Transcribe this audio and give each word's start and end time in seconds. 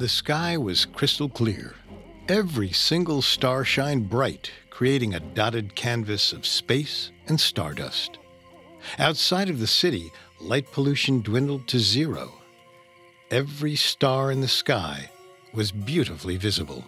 the 0.00 0.08
sky 0.08 0.56
was 0.56 0.86
crystal 0.86 1.28
clear. 1.28 1.74
Every 2.26 2.72
single 2.72 3.20
star 3.20 3.66
shined 3.66 4.08
bright, 4.08 4.50
creating 4.70 5.12
a 5.12 5.20
dotted 5.20 5.74
canvas 5.74 6.32
of 6.32 6.46
space 6.46 7.10
and 7.28 7.38
stardust. 7.38 8.16
Outside 8.98 9.50
of 9.50 9.60
the 9.60 9.66
city, 9.66 10.10
light 10.40 10.72
pollution 10.72 11.20
dwindled 11.20 11.68
to 11.68 11.78
zero. 11.78 12.32
Every 13.30 13.76
star 13.76 14.32
in 14.32 14.40
the 14.40 14.48
sky 14.48 15.10
was 15.52 15.70
beautifully 15.70 16.38
visible. 16.38 16.84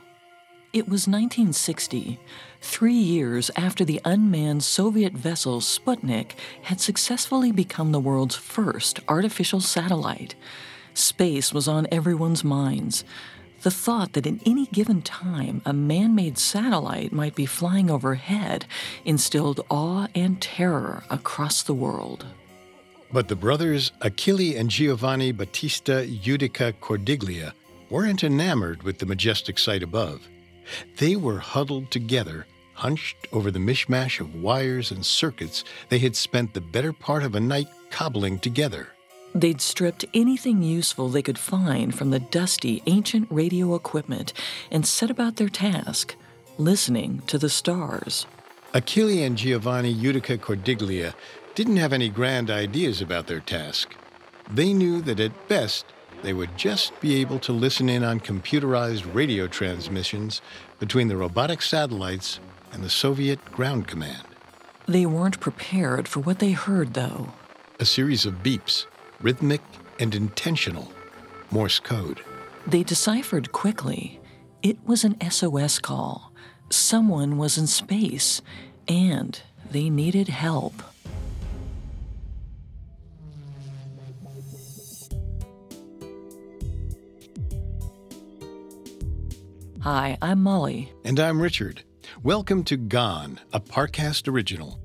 It 0.73 0.89
was 0.89 1.07
1960, 1.07 2.19
three 2.63 2.95
years 2.95 3.51
after 3.57 3.85
the 3.85 4.01
unmanned 4.07 4.65
Soviet 4.65 5.13
vessel 5.13 5.61
Sputnik 5.61 6.31
had 6.63 6.81
successfully 6.81 7.53
become 7.53 7.93
the 7.93 8.01
world's 8.01 8.37
first 8.37 9.01
artificial 9.07 9.61
satellite. 9.61 10.35
Space 10.95 11.53
was 11.53 11.69
on 11.69 11.87
everyone's 11.91 12.45
minds. 12.45 13.05
The 13.63 13.71
thought 13.71 14.15
that 14.15 14.27
at 14.27 14.47
any 14.47 14.67
given 14.67 15.03
time 15.03 15.63
a 15.65 15.73
man 15.73 16.15
made 16.15 16.37
satellite 16.37 17.13
might 17.13 17.37
be 17.37 17.47
flying 17.47 17.91
overhead 17.91 18.67
instilled 19.05 19.65
awe 19.71 20.09
and 20.15 20.41
terror 20.43 21.05
across 21.09 21.63
the 21.63 21.75
world. 21.75 22.27
But 23.13 23.29
the 23.29 23.37
brothers 23.37 23.93
Achille 24.01 24.57
and 24.57 24.69
Giovanni 24.69 25.33
Battista 25.33 26.07
Judica 26.09 26.73
Cordiglia 26.81 27.53
weren't 27.89 28.25
enamored 28.25 28.83
with 28.83 28.99
the 28.99 29.07
majestic 29.07 29.59
sight 29.59 29.83
above. 29.83 30.27
They 30.99 31.17
were 31.17 31.39
huddled 31.39 31.91
together, 31.91 32.47
hunched 32.75 33.17
over 33.33 33.51
the 33.51 33.59
mishmash 33.59 34.19
of 34.19 34.35
wires 34.35 34.91
and 34.91 35.05
circuits 35.05 35.63
they 35.89 35.99
had 35.99 36.17
spent 36.17 36.55
the 36.55 36.61
better 36.61 36.93
part 36.93 37.23
of 37.23 37.35
a 37.35 37.41
night 37.41 37.69
cobbling 37.91 38.39
together. 38.39 38.89
They'd 39.35 39.61
stripped 39.61 40.05
anything 40.13 40.63
useful 40.63 41.09
they 41.09 41.23
could 41.23 41.39
find 41.39 41.95
from 41.95 42.11
the 42.11 42.21
dusty, 42.21 42.83
ancient 42.87 43.29
radio 43.31 43.75
equipment 43.75 44.33
and 44.71 44.87
set 44.87 45.11
about 45.11 45.37
their 45.37 45.49
task, 45.49 46.15
listening 46.59 47.23
to 47.29 47.39
the 47.39 47.49
stars. 47.49 48.27
Achille 48.75 49.25
and 49.25 49.37
Giovanni 49.37 49.95
Judica 49.95 50.39
Cordiglia 50.39 51.15
didn't 51.55 51.77
have 51.77 51.93
any 51.93 52.09
grand 52.09 52.51
ideas 52.51 53.01
about 53.01 53.27
their 53.27 53.41
task. 53.41 53.95
They 54.51 54.73
knew 54.73 55.01
that 55.03 55.21
at 55.21 55.49
best 55.49 55.87
they 56.23 56.33
would 56.33 56.57
just 56.57 56.99
be 57.01 57.21
able 57.21 57.39
to 57.41 57.53
listen 57.53 57.89
in 57.89 58.05
on 58.05 58.21
computerized 58.21 59.13
radio 59.15 59.47
transmissions 59.47 60.41
between 60.79 61.09
the 61.09 61.17
robotic 61.17 61.63
satellites 61.63 62.39
and 62.73 62.83
the 62.83 62.91
Soviet 62.91 63.45
ground 63.53 63.87
command. 63.87 64.25
They 64.87 65.07
weren't 65.07 65.41
prepared 65.41 66.09
for 66.09 66.21
what 66.21 66.39
they 66.39 66.53
heard, 66.53 66.95
though. 66.95 67.33
A 67.81 67.85
series 67.85 68.27
of 68.27 68.43
beeps, 68.43 68.87
rhythmic 69.23 69.61
and 69.99 70.15
intentional, 70.15 70.93
Morse 71.51 71.79
code. 71.79 72.21
They 72.67 72.83
deciphered 72.83 73.53
quickly. 73.53 74.21
It 74.63 74.79
was 74.87 75.05
an 75.05 75.17
SOS 75.31 75.79
call. 75.79 76.33
Someone 76.71 77.39
was 77.39 77.57
in 77.57 77.67
space, 77.67 78.43
and 78.89 79.41
they 79.71 79.91
needed 79.91 80.29
help. 80.29 80.83
Hi, 89.81 90.17
I'm 90.23 90.43
Molly. 90.43 90.93
And 91.05 91.19
I'm 91.19 91.43
Richard. 91.43 91.83
Welcome 92.23 92.63
to 92.65 92.77
Gone, 92.77 93.41
a 93.53 93.59
Parcast 93.59 94.29
original. 94.29 94.79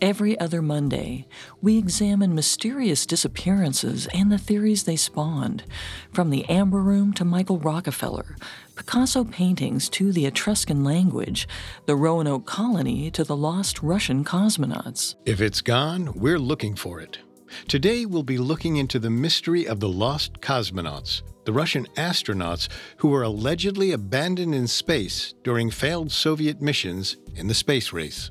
Every 0.00 0.38
other 0.38 0.62
Monday, 0.62 1.26
we 1.60 1.76
examine 1.76 2.32
mysterious 2.32 3.04
disappearances 3.04 4.06
and 4.14 4.30
the 4.30 4.38
theories 4.38 4.84
they 4.84 4.94
spawned, 4.94 5.64
from 6.12 6.30
the 6.30 6.44
Amber 6.48 6.80
Room 6.80 7.12
to 7.14 7.24
Michael 7.24 7.58
Rockefeller, 7.58 8.36
Picasso 8.76 9.24
paintings 9.24 9.88
to 9.90 10.12
the 10.12 10.26
Etruscan 10.26 10.84
language, 10.84 11.48
the 11.86 11.96
Roanoke 11.96 12.46
colony 12.46 13.10
to 13.10 13.24
the 13.24 13.36
lost 13.36 13.82
Russian 13.82 14.24
cosmonauts. 14.24 15.16
If 15.26 15.40
it's 15.40 15.60
gone, 15.60 16.12
we're 16.14 16.38
looking 16.38 16.76
for 16.76 17.00
it. 17.00 17.18
Today, 17.66 18.06
we'll 18.06 18.22
be 18.22 18.38
looking 18.38 18.76
into 18.76 19.00
the 19.00 19.10
mystery 19.10 19.66
of 19.66 19.80
the 19.80 19.88
lost 19.88 20.40
cosmonauts, 20.40 21.22
the 21.44 21.52
Russian 21.52 21.86
astronauts 21.96 22.68
who 22.98 23.08
were 23.08 23.22
allegedly 23.22 23.90
abandoned 23.90 24.54
in 24.54 24.68
space 24.68 25.34
during 25.42 25.70
failed 25.70 26.12
Soviet 26.12 26.62
missions 26.62 27.16
in 27.34 27.48
the 27.48 27.54
space 27.54 27.92
race. 27.92 28.30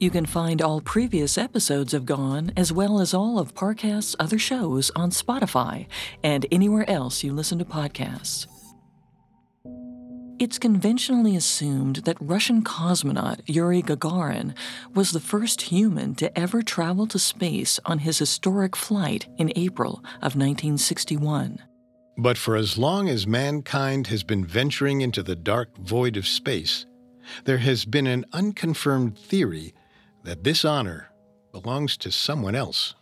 You 0.00 0.10
can 0.10 0.26
find 0.26 0.62
all 0.62 0.80
previous 0.80 1.36
episodes 1.36 1.92
of 1.92 2.06
Gone, 2.06 2.52
as 2.56 2.72
well 2.72 3.00
as 3.00 3.12
all 3.12 3.40
of 3.40 3.56
Parcast's 3.56 4.14
other 4.20 4.38
shows 4.38 4.92
on 4.94 5.10
Spotify 5.10 5.88
and 6.22 6.46
anywhere 6.52 6.88
else 6.88 7.24
you 7.24 7.32
listen 7.32 7.58
to 7.58 7.64
podcasts. 7.64 8.46
It's 10.38 10.56
conventionally 10.56 11.34
assumed 11.34 11.96
that 12.04 12.16
Russian 12.20 12.62
cosmonaut 12.62 13.40
Yuri 13.46 13.82
Gagarin 13.82 14.54
was 14.94 15.10
the 15.10 15.18
first 15.18 15.62
human 15.62 16.14
to 16.14 16.38
ever 16.38 16.62
travel 16.62 17.08
to 17.08 17.18
space 17.18 17.80
on 17.84 17.98
his 17.98 18.20
historic 18.20 18.76
flight 18.76 19.26
in 19.36 19.52
April 19.56 19.94
of 20.18 20.36
1961. 20.36 21.58
But 22.16 22.38
for 22.38 22.54
as 22.54 22.78
long 22.78 23.08
as 23.08 23.26
mankind 23.26 24.06
has 24.06 24.22
been 24.22 24.44
venturing 24.44 25.00
into 25.00 25.24
the 25.24 25.34
dark 25.34 25.76
void 25.76 26.16
of 26.16 26.28
space, 26.28 26.86
there 27.44 27.58
has 27.58 27.84
been 27.84 28.06
an 28.06 28.24
unconfirmed 28.32 29.18
theory 29.18 29.74
that 30.28 30.44
this 30.44 30.62
honor 30.62 31.10
belongs 31.52 31.96
to 31.96 32.12
someone 32.12 32.54
else. 32.54 32.94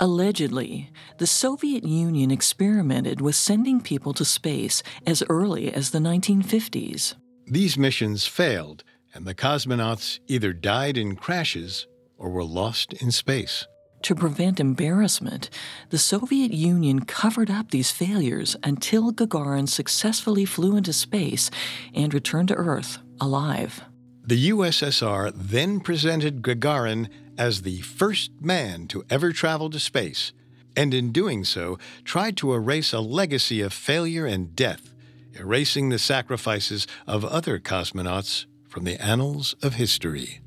Allegedly, 0.00 0.92
the 1.16 1.26
Soviet 1.26 1.82
Union 1.82 2.30
experimented 2.30 3.22
with 3.22 3.36
sending 3.36 3.80
people 3.80 4.12
to 4.12 4.24
space 4.24 4.82
as 5.06 5.22
early 5.30 5.72
as 5.72 5.90
the 5.90 5.98
1950s. 5.98 7.14
These 7.46 7.78
missions 7.78 8.26
failed, 8.26 8.84
and 9.14 9.24
the 9.24 9.34
cosmonauts 9.34 10.20
either 10.26 10.52
died 10.52 10.98
in 10.98 11.16
crashes 11.16 11.86
or 12.18 12.28
were 12.28 12.44
lost 12.44 12.92
in 12.92 13.10
space. 13.10 13.66
To 14.02 14.14
prevent 14.14 14.60
embarrassment, 14.60 15.48
the 15.88 15.96
Soviet 15.96 16.52
Union 16.52 17.06
covered 17.06 17.50
up 17.50 17.70
these 17.70 17.90
failures 17.90 18.56
until 18.62 19.10
Gagarin 19.10 19.70
successfully 19.70 20.44
flew 20.44 20.76
into 20.76 20.92
space 20.92 21.50
and 21.94 22.12
returned 22.12 22.48
to 22.48 22.54
Earth 22.54 22.98
alive. 23.22 23.82
The 24.26 24.48
USSR 24.48 25.32
then 25.34 25.80
presented 25.80 26.40
Gagarin 26.40 27.10
as 27.36 27.60
the 27.60 27.82
first 27.82 28.30
man 28.40 28.86
to 28.88 29.04
ever 29.10 29.32
travel 29.32 29.68
to 29.68 29.78
space, 29.78 30.32
and 30.74 30.94
in 30.94 31.12
doing 31.12 31.44
so, 31.44 31.78
tried 32.04 32.38
to 32.38 32.54
erase 32.54 32.94
a 32.94 33.00
legacy 33.00 33.60
of 33.60 33.74
failure 33.74 34.24
and 34.24 34.56
death, 34.56 34.94
erasing 35.34 35.90
the 35.90 35.98
sacrifices 35.98 36.86
of 37.06 37.24
other 37.26 37.58
cosmonauts 37.58 38.46
from 38.66 38.84
the 38.84 38.98
annals 38.98 39.56
of 39.62 39.74
history. 39.74 40.40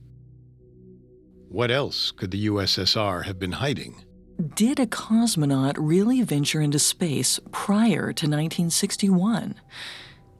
What 1.48 1.70
else 1.70 2.10
could 2.10 2.32
the 2.32 2.48
USSR 2.48 3.26
have 3.26 3.38
been 3.38 3.54
hiding? 3.54 4.04
Did 4.56 4.80
a 4.80 4.88
cosmonaut 4.88 5.76
really 5.78 6.24
venture 6.24 6.62
into 6.62 6.80
space 6.80 7.40
prior 7.52 8.12
to 8.12 8.26
1961? 8.26 9.54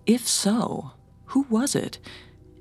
If 0.08 0.28
so, 0.28 0.94
who 1.26 1.46
was 1.50 1.76
it? 1.76 2.00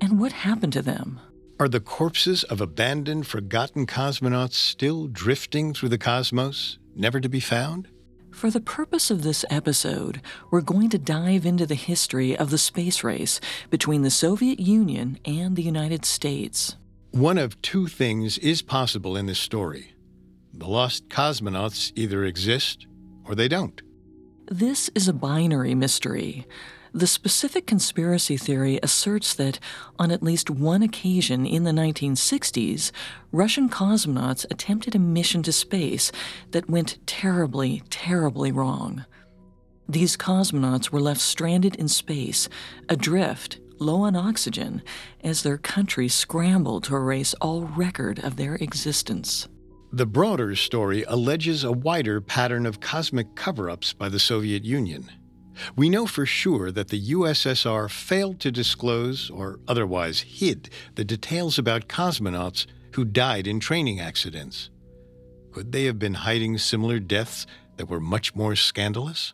And 0.01 0.19
what 0.19 0.31
happened 0.31 0.73
to 0.73 0.81
them? 0.81 1.19
Are 1.59 1.67
the 1.67 1.79
corpses 1.79 2.43
of 2.43 2.61
abandoned, 2.61 3.25
forgotten 3.25 3.87
cosmonauts 3.87 4.53
still 4.53 5.07
drifting 5.07 5.73
through 5.73 5.89
the 5.89 5.97
cosmos, 5.97 6.77
never 6.95 7.19
to 7.19 7.29
be 7.29 7.39
found? 7.39 7.87
For 8.31 8.51
the 8.51 8.61
purpose 8.61 9.09
of 9.09 9.23
this 9.23 9.43
episode, 9.49 10.21
we're 10.51 10.61
going 10.61 10.89
to 10.89 10.99
dive 10.99 11.45
into 11.45 11.65
the 11.65 11.73
history 11.73 12.37
of 12.37 12.51
the 12.51 12.59
space 12.59 13.03
race 13.03 13.39
between 13.71 14.03
the 14.03 14.11
Soviet 14.11 14.59
Union 14.59 15.17
and 15.25 15.55
the 15.55 15.63
United 15.63 16.05
States. 16.05 16.75
One 17.09 17.39
of 17.39 17.59
two 17.63 17.87
things 17.87 18.37
is 18.37 18.61
possible 18.61 19.17
in 19.17 19.25
this 19.25 19.39
story 19.39 19.93
the 20.53 20.67
lost 20.67 21.07
cosmonauts 21.09 21.91
either 21.95 22.23
exist 22.23 22.87
or 23.25 23.35
they 23.35 23.47
don't. 23.47 23.81
This 24.49 24.89
is 24.95 25.07
a 25.07 25.13
binary 25.13 25.75
mystery. 25.75 26.45
The 26.93 27.07
specific 27.07 27.67
conspiracy 27.67 28.37
theory 28.37 28.79
asserts 28.81 29.33
that, 29.35 29.59
on 29.99 30.11
at 30.11 30.23
least 30.23 30.49
one 30.49 30.81
occasion 30.81 31.45
in 31.45 31.63
the 31.63 31.71
1960s, 31.71 32.91
Russian 33.31 33.69
cosmonauts 33.69 34.45
attempted 34.49 34.95
a 34.95 34.99
mission 34.99 35.43
to 35.43 35.51
space 35.51 36.11
that 36.51 36.69
went 36.69 36.97
terribly, 37.05 37.83
terribly 37.89 38.51
wrong. 38.51 39.05
These 39.89 40.17
cosmonauts 40.17 40.91
were 40.91 40.99
left 40.99 41.21
stranded 41.21 41.75
in 41.75 41.87
space, 41.87 42.49
adrift, 42.89 43.59
low 43.79 44.01
on 44.01 44.15
oxygen, 44.15 44.81
as 45.23 45.43
their 45.43 45.57
country 45.57 46.07
scrambled 46.07 46.83
to 46.85 46.95
erase 46.95 47.33
all 47.35 47.63
record 47.63 48.19
of 48.23 48.35
their 48.35 48.55
existence. 48.55 49.47
The 49.93 50.05
broader 50.05 50.55
story 50.55 51.03
alleges 51.03 51.63
a 51.63 51.71
wider 51.71 52.19
pattern 52.19 52.65
of 52.65 52.81
cosmic 52.81 53.35
cover 53.35 53.69
ups 53.69 53.93
by 53.93 54.09
the 54.09 54.19
Soviet 54.19 54.65
Union. 54.65 55.09
We 55.75 55.89
know 55.89 56.05
for 56.05 56.25
sure 56.25 56.71
that 56.71 56.89
the 56.89 57.11
USSR 57.11 57.89
failed 57.89 58.39
to 58.41 58.51
disclose 58.51 59.29
or 59.29 59.59
otherwise 59.67 60.21
hid 60.21 60.69
the 60.95 61.05
details 61.05 61.57
about 61.57 61.87
cosmonauts 61.87 62.65
who 62.93 63.05
died 63.05 63.47
in 63.47 63.59
training 63.59 63.99
accidents. 63.99 64.69
Could 65.51 65.71
they 65.71 65.85
have 65.85 65.99
been 65.99 66.13
hiding 66.13 66.57
similar 66.57 66.99
deaths 66.99 67.47
that 67.77 67.89
were 67.89 67.99
much 67.99 68.35
more 68.35 68.55
scandalous? 68.55 69.33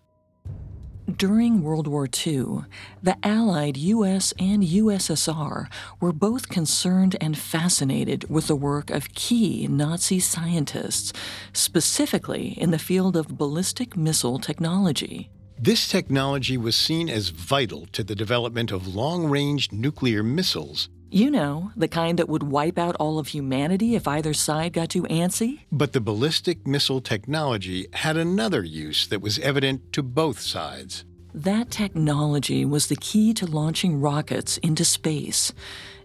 During 1.17 1.63
World 1.63 1.85
War 1.85 2.07
II, 2.07 2.63
the 3.01 3.17
Allied 3.23 3.75
US 3.75 4.33
and 4.39 4.63
USSR 4.63 5.67
were 5.99 6.13
both 6.13 6.47
concerned 6.47 7.17
and 7.19 7.37
fascinated 7.37 8.29
with 8.29 8.47
the 8.47 8.55
work 8.55 8.89
of 8.89 9.13
key 9.13 9.67
Nazi 9.67 10.21
scientists, 10.21 11.11
specifically 11.51 12.49
in 12.57 12.71
the 12.71 12.79
field 12.79 13.17
of 13.17 13.37
ballistic 13.37 13.97
missile 13.97 14.39
technology. 14.39 15.29
This 15.57 15.87
technology 15.87 16.57
was 16.57 16.75
seen 16.75 17.09
as 17.09 17.29
vital 17.29 17.85
to 17.93 18.03
the 18.03 18.15
development 18.15 18.71
of 18.71 18.95
long 18.95 19.25
range 19.25 19.71
nuclear 19.71 20.23
missiles. 20.23 20.89
You 21.11 21.29
know, 21.29 21.71
the 21.75 21.87
kind 21.87 22.17
that 22.17 22.27
would 22.27 22.43
wipe 22.43 22.79
out 22.79 22.95
all 22.95 23.19
of 23.19 23.27
humanity 23.27 23.95
if 23.95 24.07
either 24.07 24.33
side 24.33 24.73
got 24.73 24.89
too 24.89 25.03
antsy? 25.03 25.59
But 25.71 25.93
the 25.93 26.01
ballistic 26.01 26.65
missile 26.65 27.01
technology 27.01 27.85
had 27.93 28.17
another 28.17 28.63
use 28.63 29.05
that 29.07 29.21
was 29.21 29.37
evident 29.39 29.93
to 29.93 30.01
both 30.01 30.39
sides. 30.39 31.05
That 31.35 31.69
technology 31.69 32.65
was 32.65 32.87
the 32.87 32.95
key 32.95 33.33
to 33.35 33.45
launching 33.45 34.01
rockets 34.01 34.57
into 34.57 34.83
space. 34.83 35.53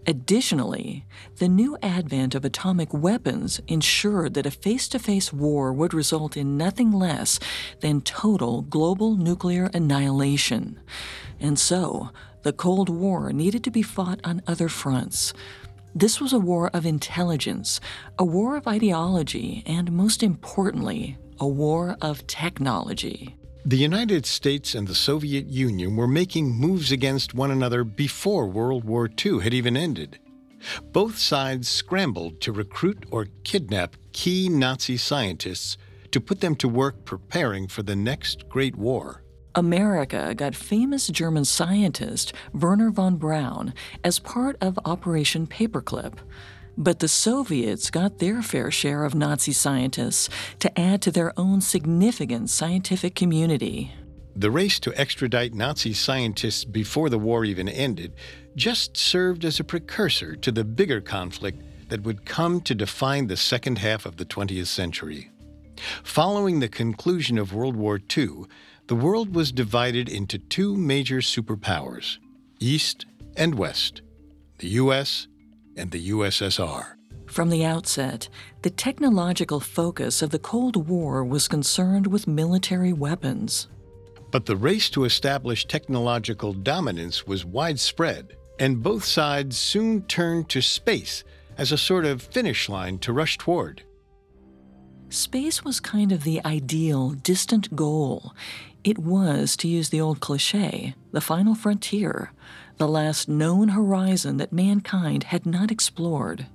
Additionally, 0.07 1.05
the 1.37 1.49
new 1.49 1.77
advent 1.81 2.35
of 2.35 2.45
atomic 2.45 2.93
weapons 2.93 3.59
ensured 3.67 4.33
that 4.33 4.45
a 4.45 4.51
face 4.51 4.87
to 4.89 4.99
face 4.99 5.33
war 5.33 5.73
would 5.73 5.93
result 5.93 6.37
in 6.37 6.57
nothing 6.57 6.91
less 6.91 7.39
than 7.81 8.01
total 8.01 8.61
global 8.63 9.15
nuclear 9.15 9.69
annihilation. 9.73 10.79
And 11.39 11.59
so, 11.59 12.09
the 12.43 12.53
Cold 12.53 12.89
War 12.89 13.33
needed 13.33 13.63
to 13.65 13.71
be 13.71 13.81
fought 13.81 14.19
on 14.23 14.41
other 14.47 14.69
fronts. 14.69 15.33
This 15.93 16.21
was 16.21 16.33
a 16.33 16.39
war 16.39 16.69
of 16.73 16.85
intelligence, 16.85 17.81
a 18.17 18.23
war 18.23 18.55
of 18.55 18.67
ideology, 18.67 19.63
and 19.65 19.91
most 19.91 20.23
importantly, 20.23 21.17
a 21.39 21.47
war 21.47 21.97
of 22.01 22.25
technology. 22.27 23.35
The 23.65 23.77
United 23.77 24.25
States 24.25 24.73
and 24.73 24.87
the 24.87 24.95
Soviet 24.95 25.47
Union 25.47 25.97
were 25.97 26.07
making 26.07 26.55
moves 26.55 26.93
against 26.93 27.33
one 27.33 27.51
another 27.51 27.83
before 27.83 28.47
World 28.47 28.85
War 28.85 29.09
II 29.23 29.41
had 29.41 29.53
even 29.53 29.75
ended. 29.75 30.17
Both 30.93 31.17
sides 31.17 31.67
scrambled 31.67 32.39
to 32.41 32.53
recruit 32.53 33.05
or 33.11 33.27
kidnap 33.43 33.97
key 34.13 34.47
Nazi 34.47 34.95
scientists 34.95 35.77
to 36.11 36.21
put 36.21 36.39
them 36.39 36.55
to 36.55 36.69
work 36.69 37.03
preparing 37.03 37.67
for 37.67 37.83
the 37.83 37.97
next 37.97 38.47
Great 38.47 38.77
War. 38.77 39.23
America 39.55 40.33
got 40.35 40.55
famous 40.55 41.07
German 41.07 41.43
scientist 41.43 42.31
Wernher 42.53 42.91
von 42.91 43.17
Braun 43.17 43.73
as 44.05 44.19
part 44.19 44.55
of 44.61 44.79
Operation 44.85 45.45
Paperclip. 45.45 46.13
But 46.81 46.99
the 46.99 47.09
Soviets 47.09 47.91
got 47.91 48.19
their 48.19 48.41
fair 48.41 48.71
share 48.71 49.03
of 49.03 49.13
Nazi 49.13 49.51
scientists 49.51 50.29
to 50.59 50.79
add 50.79 51.01
to 51.01 51.11
their 51.11 51.37
own 51.37 51.59
significant 51.59 52.49
scientific 52.49 53.15
community. 53.15 53.91
The 54.33 54.49
race 54.49 54.79
to 54.79 54.97
extradite 54.97 55.53
Nazi 55.53 55.91
scientists 55.91 56.63
before 56.63 57.09
the 57.09 57.19
war 57.19 57.43
even 57.43 57.67
ended 57.67 58.13
just 58.55 58.95
served 58.95 59.43
as 59.43 59.59
a 59.59 59.65
precursor 59.65 60.37
to 60.37 60.53
the 60.53 60.63
bigger 60.63 61.01
conflict 61.01 61.61
that 61.89 62.03
would 62.03 62.25
come 62.25 62.61
to 62.61 62.73
define 62.73 63.27
the 63.27 63.35
second 63.35 63.79
half 63.79 64.05
of 64.05 64.15
the 64.15 64.25
20th 64.25 64.67
century. 64.67 65.31
Following 66.03 66.61
the 66.61 66.69
conclusion 66.69 67.37
of 67.37 67.53
World 67.53 67.75
War 67.75 67.99
II, 68.17 68.45
the 68.87 68.95
world 68.95 69.35
was 69.35 69.51
divided 69.51 70.07
into 70.07 70.37
two 70.37 70.77
major 70.77 71.17
superpowers 71.17 72.19
East 72.61 73.05
and 73.35 73.55
West 73.55 74.01
the 74.59 74.69
U.S 74.69 75.28
and 75.79 75.91
the 75.91 76.09
USSR. 76.09 76.95
From 77.25 77.49
the 77.49 77.63
outset, 77.63 78.27
the 78.63 78.69
technological 78.69 79.59
focus 79.59 80.21
of 80.21 80.31
the 80.31 80.39
Cold 80.39 80.87
War 80.87 81.23
was 81.23 81.47
concerned 81.47 82.07
with 82.07 82.27
military 82.27 82.91
weapons. 82.91 83.67
But 84.31 84.45
the 84.45 84.55
race 84.55 84.89
to 84.91 85.05
establish 85.05 85.65
technological 85.65 86.53
dominance 86.53 87.25
was 87.25 87.45
widespread, 87.45 88.35
and 88.59 88.83
both 88.83 89.03
sides 89.03 89.57
soon 89.57 90.03
turned 90.03 90.49
to 90.49 90.61
space 90.61 91.23
as 91.57 91.71
a 91.71 91.77
sort 91.77 92.05
of 92.05 92.21
finish 92.21 92.69
line 92.69 92.99
to 92.99 93.13
rush 93.13 93.37
toward. 93.37 93.83
Space 95.09 95.63
was 95.63 95.79
kind 95.79 96.11
of 96.11 96.23
the 96.23 96.43
ideal, 96.45 97.11
distant 97.11 97.75
goal. 97.75 98.33
It 98.83 98.97
was, 98.97 99.57
to 99.57 99.67
use 99.67 99.89
the 99.89 99.99
old 99.99 100.19
cliche, 100.19 100.95
the 101.11 101.21
final 101.21 101.53
frontier, 101.53 102.31
the 102.77 102.87
last 102.87 103.27
known 103.27 103.69
horizon 103.69 104.37
that 104.37 104.53
mankind 104.53 105.25
had 105.25 105.45
not 105.45 105.69
explored. 105.69 106.47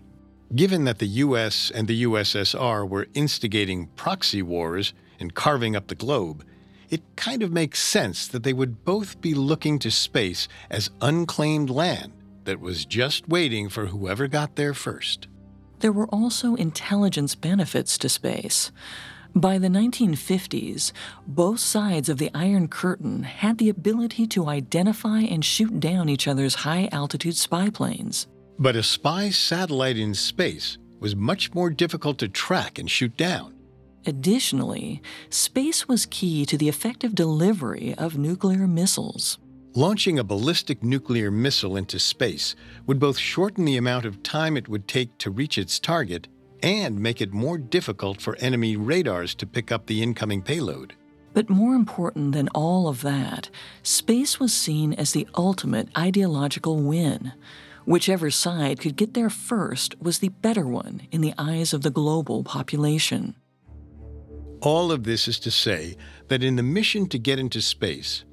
Given 0.55 0.85
that 0.85 0.99
the 0.99 1.07
US 1.07 1.71
and 1.71 1.87
the 1.87 2.05
USSR 2.05 2.89
were 2.89 3.09
instigating 3.15 3.89
proxy 3.97 4.41
wars 4.41 4.95
and 5.21 5.35
carving 5.35 5.77
up 5.77 5.89
the 5.89 5.95
globe, 5.95 6.45
it 6.89 7.03
kind 7.17 7.43
of 7.43 7.53
makes 7.53 7.81
sense 7.81 8.27
that 8.29 8.43
they 8.43 8.53
would 8.53 8.85
both 8.85 9.21
be 9.21 9.35
looking 9.35 9.79
to 9.81 9.91
space 9.91 10.49
as 10.71 10.91
unclaimed 11.01 11.71
land 11.71 12.13
that 12.45 12.61
was 12.61 12.85
just 12.85 13.29
waiting 13.29 13.69
for 13.69 13.87
whoever 13.87 14.29
got 14.29 14.57
there 14.57 14.75
first. 14.75 15.27
There 15.81 15.93
were 15.93 16.09
also 16.09 16.55
intelligence 16.55 17.35
benefits 17.35 17.99
to 17.99 18.09
space. 18.09 18.71
By 19.37 19.59
the 19.59 19.69
1950s, 19.69 20.93
both 21.27 21.59
sides 21.59 22.09
of 22.09 22.19
the 22.19 22.31
Iron 22.35 22.69
Curtain 22.69 23.25
had 23.25 23.59
the 23.59 23.69
ability 23.69 24.29
to 24.29 24.47
identify 24.47 25.23
and 25.23 25.45
shoot 25.45 25.81
down 25.81 26.09
each 26.09 26.29
other's 26.29 26.55
high 26.55 26.89
altitude 26.93 27.37
spy 27.37 27.69
planes. 27.69 28.29
But 28.61 28.77
a 28.77 28.83
spy 28.85 29.31
satellite 29.31 29.99
in 29.99 30.15
space 30.15 30.79
was 31.01 31.17
much 31.17 31.53
more 31.53 31.69
difficult 31.71 32.19
to 32.19 32.29
track 32.29 32.79
and 32.79 32.89
shoot 32.89 33.17
down. 33.17 33.55
Additionally, 34.07 35.03
space 35.31 35.89
was 35.89 36.07
key 36.07 36.47
to 36.47 36.57
the 36.57 36.69
effective 36.69 37.17
delivery 37.17 37.93
of 37.99 38.17
nuclear 38.17 38.69
missiles. 38.69 39.39
Launching 39.75 40.21
a 40.21 40.25
ballistic 40.25 40.85
nuclear 40.85 41.33
missile 41.33 41.77
into 41.77 41.99
space 41.99 42.55
would 42.87 43.01
both 43.01 43.19
shorten 43.19 43.65
the 43.65 43.79
amount 43.79 44.05
of 44.05 44.23
time 44.23 44.57
it 44.57 44.69
would 44.69 44.87
take 44.87 45.19
to 45.19 45.33
reach 45.33 45.59
its 45.59 45.81
target 45.81 46.29
and 46.65 46.99
make 46.99 47.21
it 47.21 47.31
more 47.31 47.59
difficult 47.59 48.23
for 48.23 48.37
enemy 48.37 48.75
radars 48.75 49.35
to 49.35 49.47
pick 49.47 49.71
up 49.71 49.85
the 49.85 50.03
incoming 50.03 50.41
payload. 50.41 50.95
But 51.35 51.51
more 51.51 51.75
important 51.75 52.33
than 52.33 52.49
all 52.55 52.89
of 52.89 53.03
that, 53.03 53.51
space 53.83 54.41
was 54.41 54.55
seen 54.55 54.95
as 54.95 55.13
the 55.13 55.29
ultimate 55.37 55.89
ideological 55.97 56.79
win. 56.79 57.33
Whichever 57.85 58.31
side 58.31 58.81
could 58.81 58.97
get 58.97 59.13
there 59.13 59.29
first 59.29 60.01
was 60.01 60.21
the 60.21 60.31
better 60.31 60.67
one 60.67 61.03
in 61.13 61.21
the 61.21 61.35
eyes 61.37 61.75
of 61.75 61.83
the 61.83 61.91
global 61.91 62.43
population. 62.43 63.35
All 64.63 64.91
of 64.91 65.05
this 65.05 65.29
is 65.29 65.39
to 65.41 65.51
say 65.51 65.99
that 66.29 66.43
in 66.43 66.57
the 66.57 66.63
mission 66.63 67.07
to 67.11 67.19
get 67.19 67.39
into 67.39 67.61
space, 67.61 68.25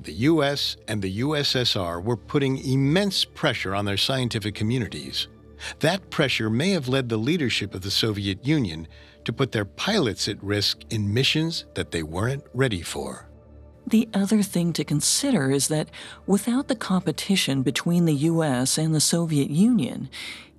the 0.00 0.12
US 0.12 0.76
and 0.88 1.02
the 1.02 1.20
USSR 1.20 2.02
were 2.02 2.16
putting 2.16 2.58
immense 2.58 3.24
pressure 3.24 3.76
on 3.76 3.84
their 3.84 3.96
scientific 3.96 4.56
communities. 4.56 5.28
That 5.80 6.10
pressure 6.10 6.50
may 6.50 6.70
have 6.70 6.88
led 6.88 7.08
the 7.08 7.16
leadership 7.16 7.74
of 7.74 7.82
the 7.82 7.90
Soviet 7.90 8.46
Union 8.46 8.88
to 9.24 9.32
put 9.32 9.52
their 9.52 9.64
pilots 9.64 10.28
at 10.28 10.42
risk 10.42 10.82
in 10.90 11.12
missions 11.12 11.64
that 11.74 11.90
they 11.90 12.02
weren't 12.02 12.44
ready 12.54 12.82
for. 12.82 13.28
The 13.86 14.08
other 14.12 14.42
thing 14.42 14.72
to 14.72 14.84
consider 14.84 15.50
is 15.50 15.68
that 15.68 15.90
without 16.26 16.66
the 16.66 16.74
competition 16.74 17.62
between 17.62 18.04
the 18.04 18.14
US 18.14 18.78
and 18.78 18.94
the 18.94 19.00
Soviet 19.00 19.48
Union, 19.50 20.08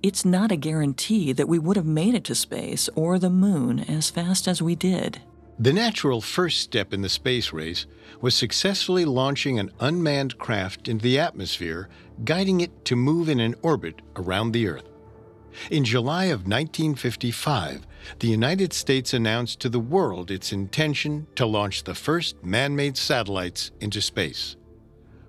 it's 0.02 0.24
not 0.24 0.52
a 0.52 0.56
guarantee 0.56 1.32
that 1.32 1.48
we 1.48 1.58
would 1.58 1.76
have 1.76 1.86
made 1.86 2.14
it 2.14 2.24
to 2.24 2.34
space 2.34 2.88
or 2.94 3.18
the 3.18 3.30
moon 3.30 3.80
as 3.80 4.10
fast 4.10 4.48
as 4.48 4.62
we 4.62 4.74
did. 4.74 5.20
The 5.60 5.72
natural 5.72 6.20
first 6.20 6.60
step 6.60 6.94
in 6.94 7.02
the 7.02 7.08
space 7.08 7.52
race 7.52 7.86
was 8.20 8.36
successfully 8.36 9.04
launching 9.04 9.58
an 9.58 9.72
unmanned 9.80 10.38
craft 10.38 10.86
into 10.86 11.02
the 11.02 11.18
atmosphere, 11.18 11.88
guiding 12.24 12.60
it 12.60 12.84
to 12.84 12.94
move 12.94 13.28
in 13.28 13.40
an 13.40 13.56
orbit 13.60 14.00
around 14.14 14.52
the 14.52 14.68
Earth. 14.68 14.88
In 15.68 15.84
July 15.84 16.26
of 16.26 16.46
1955, 16.46 17.88
the 18.20 18.28
United 18.28 18.72
States 18.72 19.12
announced 19.12 19.58
to 19.58 19.68
the 19.68 19.80
world 19.80 20.30
its 20.30 20.52
intention 20.52 21.26
to 21.34 21.44
launch 21.44 21.82
the 21.82 21.94
first 21.94 22.44
man 22.44 22.76
made 22.76 22.96
satellites 22.96 23.72
into 23.80 24.00
space. 24.00 24.54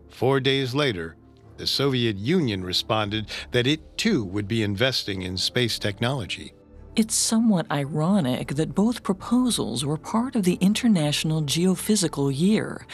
Four 0.09 0.39
days 0.41 0.75
later, 0.75 1.15
the 1.57 1.65
Soviet 1.65 2.17
Union 2.17 2.63
responded 2.63 3.31
that 3.49 3.65
it 3.65 3.97
too 3.97 4.23
would 4.25 4.47
be 4.47 4.61
investing 4.61 5.23
in 5.23 5.37
space 5.37 5.79
technology. 5.79 6.53
It's 6.95 7.15
somewhat 7.15 7.71
ironic 7.71 8.55
that 8.55 8.75
both 8.75 9.03
proposals 9.03 9.85
were 9.85 9.97
part 9.97 10.35
of 10.35 10.43
the 10.43 10.57
International 10.59 11.41
Geophysical 11.41 12.31
Year, 12.35 12.85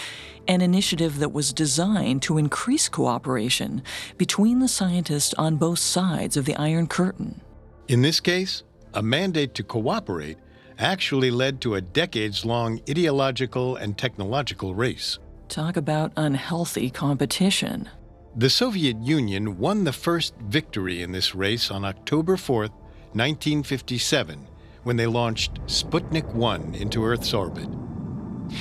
an 0.48 0.62
initiative 0.62 1.20
that 1.20 1.32
was 1.32 1.54
designed 1.54 2.22
to 2.24 2.38
increase 2.38 2.90
cooperation 2.90 3.82
between 4.18 4.60
the 4.60 4.68
scientists 4.68 5.34
on 5.36 5.56
both 5.56 5.80
sides 5.80 6.38
of 6.38 6.46
the 6.46 6.56
Iron 6.56 6.88
Curtain. 6.88 7.42
In 7.88 8.02
this 8.02 8.20
case, 8.20 8.64
a 8.94 9.02
mandate 9.02 9.56
to 9.56 9.64
cooperate 9.64 10.38
actually 10.78 11.32
led 11.32 11.62
to 11.62 11.76
a 11.76 11.82
decades 11.82 12.46
long 12.46 12.82
ideological 12.90 13.78
and 13.78 13.98
technological 13.98 14.76
race. 14.76 15.20
Talk 15.48 15.78
about 15.78 16.12
unhealthy 16.18 16.90
competition. 16.90 17.90
The 18.36 18.50
Soviet 18.50 18.98
Union 19.02 19.58
won 19.58 19.86
the 19.86 19.94
first 19.94 20.36
victory 20.42 21.02
in 21.02 21.14
this 21.14 21.34
race 21.34 21.72
on 21.72 21.86
October 21.86 22.36
4, 22.36 22.68
1957, 23.16 24.48
when 24.84 24.98
they 24.98 25.08
launched 25.08 25.54
Sputnik 25.68 26.32
1 26.34 26.76
into 26.76 27.06
Earth's 27.06 27.34
orbit. 27.34 27.70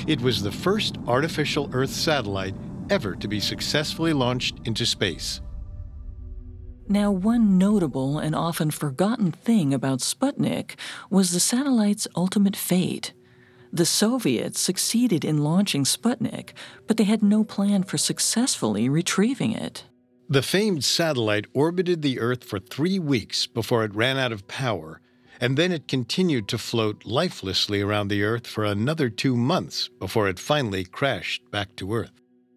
It 0.07 0.21
was 0.21 0.43
the 0.43 0.53
first 0.53 0.97
artificial 1.07 1.69
Earth 1.73 1.91
satellite 1.91 2.55
ever 2.89 3.17
to 3.17 3.29
be 3.29 3.41
successfully 3.41 4.13
launched 4.13 4.61
into 4.65 4.87
space. 4.87 5.41
Now, 6.89 7.11
one 7.11 7.59
notable 7.59 8.19
and 8.19 8.35
often 8.35 8.71
forgotten 8.71 9.33
thing 9.33 9.75
about 9.75 10.01
Sputnik 10.01 10.77
was 11.11 11.33
the 11.33 11.41
satellite's 11.41 12.07
ultimate 12.15 12.57
fate. 12.57 13.13
The 13.73 13.87
Soviets 13.87 14.61
succeeded 14.61 15.25
in 15.25 15.43
launching 15.43 15.85
Sputnik, 15.85 16.51
but 16.87 16.97
they 16.97 17.05
had 17.05 17.23
no 17.23 17.43
plan 17.43 17.83
for 17.83 17.99
successfully 17.99 18.89
retrieving 18.89 19.53
it. 19.53 19.85
The 20.29 20.43
famed 20.43 20.85
satellite 20.85 21.47
orbited 21.53 22.01
the 22.01 22.19
Earth 22.19 22.45
for 22.45 22.59
three 22.59 22.99
weeks 22.99 23.47
before 23.47 23.85
it 23.85 23.95
ran 23.95 24.17
out 24.17 24.33
of 24.33 24.49
power, 24.49 25.01
and 25.39 25.59
then 25.59 25.71
it 25.71 25.87
continued 25.87 26.49
to 26.49 26.59
float 26.59 27.05
lifelessly 27.05 27.83
around 27.83 28.09
the 28.09 28.23
Earth 28.23 28.47
for 28.47 28.65
another 28.65 29.11
two 29.11 29.37
months 29.37 29.91
before 30.01 30.27
it 30.29 30.39
finally 30.39 30.85
crashed 30.85 31.51
back 31.51 31.77
to 31.77 31.93
Earth. 31.93 32.13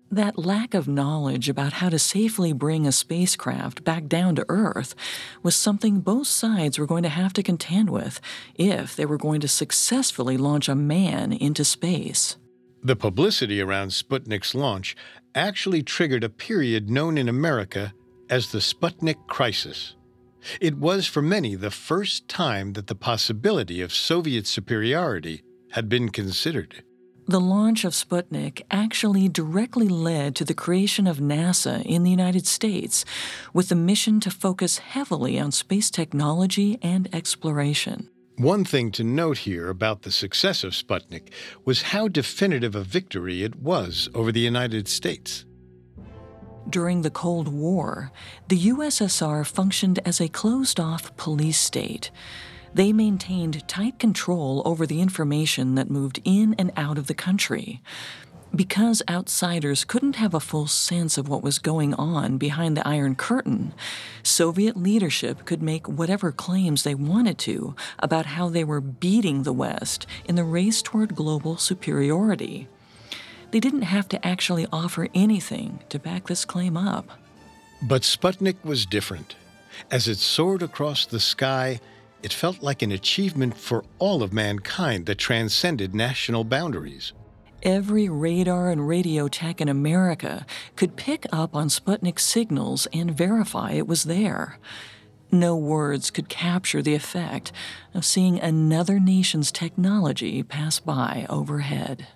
That 0.09 0.37
lack 0.37 0.73
of 0.73 0.87
knowledge 0.87 1.49
about 1.49 1.73
how 1.73 1.89
to 1.89 1.99
safely 1.99 2.53
bring 2.53 2.87
a 2.87 2.93
spacecraft 2.93 3.83
back 3.83 4.07
down 4.07 4.35
to 4.35 4.45
Earth 4.47 4.95
was 5.43 5.53
something 5.53 5.99
both 5.99 6.27
sides 6.27 6.79
were 6.79 6.85
going 6.85 7.03
to 7.03 7.09
have 7.09 7.33
to 7.33 7.43
contend 7.43 7.89
with 7.89 8.21
if 8.55 8.95
they 8.95 9.05
were 9.05 9.17
going 9.17 9.41
to 9.41 9.49
successfully 9.49 10.37
launch 10.37 10.69
a 10.69 10.75
man 10.75 11.33
into 11.33 11.65
space. 11.65 12.37
The 12.83 12.95
publicity 12.95 13.61
around 13.61 13.89
Sputnik's 13.89 14.55
launch 14.55 14.95
actually 15.35 15.83
triggered 15.83 16.23
a 16.23 16.29
period 16.29 16.89
known 16.89 17.17
in 17.17 17.27
America 17.27 17.93
as 18.29 18.51
the 18.51 18.59
Sputnik 18.59 19.27
Crisis. 19.27 19.95
It 20.61 20.77
was 20.77 21.07
for 21.07 21.21
many 21.21 21.55
the 21.55 21.71
first 21.71 22.27
time 22.27 22.73
that 22.73 22.87
the 22.87 22.95
possibility 22.95 23.81
of 23.81 23.93
Soviet 23.93 24.47
superiority 24.47 25.43
had 25.71 25.89
been 25.89 26.09
considered. 26.09 26.83
The 27.29 27.41
launch 27.41 27.83
of 27.83 27.91
Sputnik 27.91 28.61
actually 28.71 29.27
directly 29.27 29.89
led 29.89 30.33
to 30.37 30.45
the 30.45 30.53
creation 30.53 31.07
of 31.07 31.17
NASA 31.17 31.85
in 31.85 32.03
the 32.03 32.09
United 32.09 32.47
States, 32.47 33.03
with 33.53 33.67
the 33.67 33.75
mission 33.75 34.21
to 34.21 34.31
focus 34.31 34.77
heavily 34.77 35.37
on 35.37 35.51
space 35.51 35.91
technology 35.91 36.79
and 36.81 37.13
exploration. 37.13 38.09
One 38.37 38.65
thing 38.65 38.91
to 38.91 39.03
note 39.03 39.39
here 39.39 39.67
about 39.67 40.03
the 40.03 40.11
success 40.11 40.63
of 40.63 40.73
Sputnik 40.73 41.31
was 41.65 41.81
how 41.81 42.07
definitive 42.07 42.75
a 42.75 42.83
victory 42.83 43.41
it 43.41 43.55
was 43.55 44.09
over 44.13 44.31
the 44.31 44.39
United 44.39 44.87
States. 44.87 45.43
During 46.69 47.01
the 47.01 47.09
Cold 47.09 47.47
War, 47.47 48.11
the 48.47 48.67
USSR 48.67 49.43
functioned 49.43 49.97
as 50.05 50.21
a 50.21 50.27
closed 50.27 50.79
off 50.79 51.17
police 51.17 51.57
state. 51.57 52.11
They 52.75 52.93
maintained 52.93 53.67
tight 53.67 53.97
control 53.97 54.61
over 54.65 54.85
the 54.85 55.01
information 55.01 55.73
that 55.73 55.89
moved 55.89 56.21
in 56.23 56.53
and 56.59 56.71
out 56.77 56.99
of 56.99 57.07
the 57.07 57.15
country. 57.15 57.81
Because 58.55 59.03
outsiders 59.09 59.83
couldn't 59.83 60.15
have 60.15 60.33
a 60.33 60.39
full 60.39 60.67
sense 60.67 61.17
of 61.17 61.27
what 61.27 61.43
was 61.43 61.59
going 61.59 61.93
on 61.93 62.37
behind 62.37 62.75
the 62.75 62.87
Iron 62.87 63.15
Curtain, 63.15 63.73
Soviet 64.23 64.77
leadership 64.77 65.45
could 65.45 65.61
make 65.61 65.87
whatever 65.87 66.31
claims 66.31 66.83
they 66.83 66.95
wanted 66.95 67.37
to 67.39 67.75
about 67.99 68.25
how 68.25 68.49
they 68.49 68.63
were 68.63 68.81
beating 68.81 69.43
the 69.43 69.53
West 69.53 70.07
in 70.25 70.35
the 70.35 70.43
race 70.43 70.81
toward 70.81 71.15
global 71.15 71.57
superiority. 71.57 72.67
They 73.51 73.59
didn't 73.59 73.83
have 73.83 74.07
to 74.09 74.25
actually 74.25 74.65
offer 74.71 75.07
anything 75.13 75.79
to 75.89 75.99
back 75.99 76.27
this 76.27 76.45
claim 76.45 76.77
up. 76.77 77.09
But 77.81 78.01
Sputnik 78.01 78.63
was 78.63 78.85
different. 78.85 79.35
As 79.91 80.07
it 80.07 80.17
soared 80.17 80.63
across 80.63 81.05
the 81.05 81.19
sky, 81.19 81.79
it 82.23 82.33
felt 82.33 82.63
like 82.63 82.81
an 82.81 82.91
achievement 82.91 83.55
for 83.55 83.83
all 83.99 84.23
of 84.23 84.33
mankind 84.33 85.05
that 85.05 85.19
transcended 85.19 85.93
national 85.93 86.43
boundaries. 86.43 87.13
Every 87.67 88.07
radar 88.07 88.69
and 88.71 88.87
radio 88.87 89.27
tech 89.27 89.59
in 89.59 89.67
America 89.67 90.45
could 90.77 90.95
pick 90.95 91.25
up 91.33 91.53
on 91.53 91.67
Sputnik's 91.67 92.23
signals 92.23 92.87
and 92.93 93.11
verify 93.11 93.73
it 93.73 93.85
was 93.85 94.05
there. 94.05 94.57
No 95.33 95.57
words 95.57 96.09
could 96.09 96.29
capture 96.29 96.81
the 96.81 96.95
effect 96.95 97.51
of 97.93 98.05
seeing 98.05 98.39
another 98.39 99.01
nation's 99.01 99.51
technology 99.51 100.43
pass 100.43 100.79
by 100.79 101.25
overhead. 101.29 102.07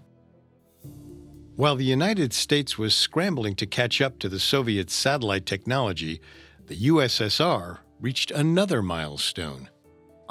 While 1.58 1.75
the 1.75 1.84
United 1.84 2.31
States 2.31 2.77
was 2.77 2.96
scrambling 2.96 3.55
to 3.55 3.65
catch 3.65 4.00
up 4.00 4.20
to 4.20 4.29
the 4.29 4.39
Soviet 4.39 4.89
satellite 4.89 5.46
technology, 5.46 6.22
the 6.67 6.77
USSR 6.88 7.79
reached 8.00 8.31
another 8.31 8.81
milestone. 8.81 9.67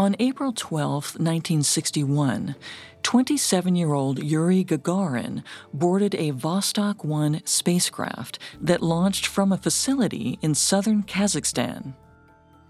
On 0.00 0.16
April 0.18 0.54
12, 0.54 1.20
1961, 1.20 2.54
27 3.02 3.76
year 3.76 3.92
old 3.92 4.18
Yuri 4.18 4.64
Gagarin 4.64 5.42
boarded 5.74 6.14
a 6.14 6.32
Vostok 6.32 7.04
1 7.04 7.42
spacecraft 7.44 8.38
that 8.62 8.82
launched 8.82 9.26
from 9.26 9.52
a 9.52 9.58
facility 9.58 10.38
in 10.40 10.54
southern 10.54 11.02
Kazakhstan. 11.02 11.92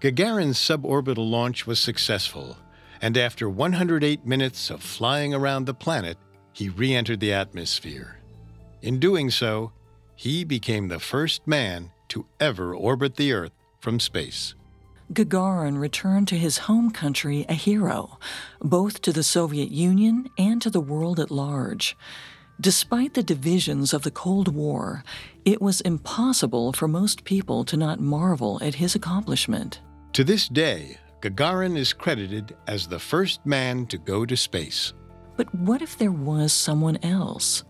Gagarin's 0.01 0.57
suborbital 0.57 1.31
launch 1.31 1.65
was 1.65 1.79
successful, 1.79 2.57
and 3.01 3.17
after 3.17 3.49
108 3.49 4.25
minutes 4.25 4.69
of 4.69 4.83
flying 4.83 5.33
around 5.33 5.63
the 5.63 5.73
planet, 5.73 6.17
he 6.51 6.67
re 6.67 6.93
entered 6.93 7.21
the 7.21 7.31
atmosphere. 7.31 8.19
In 8.81 8.99
doing 8.99 9.29
so, 9.29 9.71
he 10.17 10.43
became 10.43 10.89
the 10.89 10.99
first 10.99 11.47
man 11.47 11.91
to 12.09 12.25
ever 12.41 12.75
orbit 12.75 13.15
the 13.15 13.31
Earth 13.31 13.53
from 13.79 14.01
space. 14.01 14.53
Gagarin 15.11 15.77
returned 15.77 16.29
to 16.29 16.37
his 16.37 16.59
home 16.59 16.89
country 16.89 17.45
a 17.49 17.53
hero, 17.53 18.17
both 18.61 19.01
to 19.01 19.11
the 19.11 19.23
Soviet 19.23 19.69
Union 19.69 20.29
and 20.37 20.61
to 20.61 20.69
the 20.69 20.79
world 20.79 21.19
at 21.19 21.29
large. 21.29 21.97
Despite 22.61 23.13
the 23.13 23.23
divisions 23.23 23.93
of 23.93 24.03
the 24.03 24.11
Cold 24.11 24.47
War, 24.55 25.03
it 25.43 25.61
was 25.61 25.81
impossible 25.81 26.71
for 26.71 26.87
most 26.87 27.25
people 27.25 27.65
to 27.65 27.75
not 27.75 27.99
marvel 27.99 28.57
at 28.61 28.75
his 28.75 28.95
accomplishment. 28.95 29.81
To 30.13 30.23
this 30.23 30.47
day, 30.47 30.97
Gagarin 31.21 31.77
is 31.77 31.91
credited 31.91 32.55
as 32.67 32.87
the 32.87 32.99
first 32.99 33.45
man 33.45 33.87
to 33.87 33.97
go 33.97 34.25
to 34.25 34.37
space. 34.37 34.93
But 35.35 35.53
what 35.53 35.81
if 35.81 35.97
there 35.97 36.11
was 36.11 36.53
someone 36.53 36.99
else? 37.03 37.63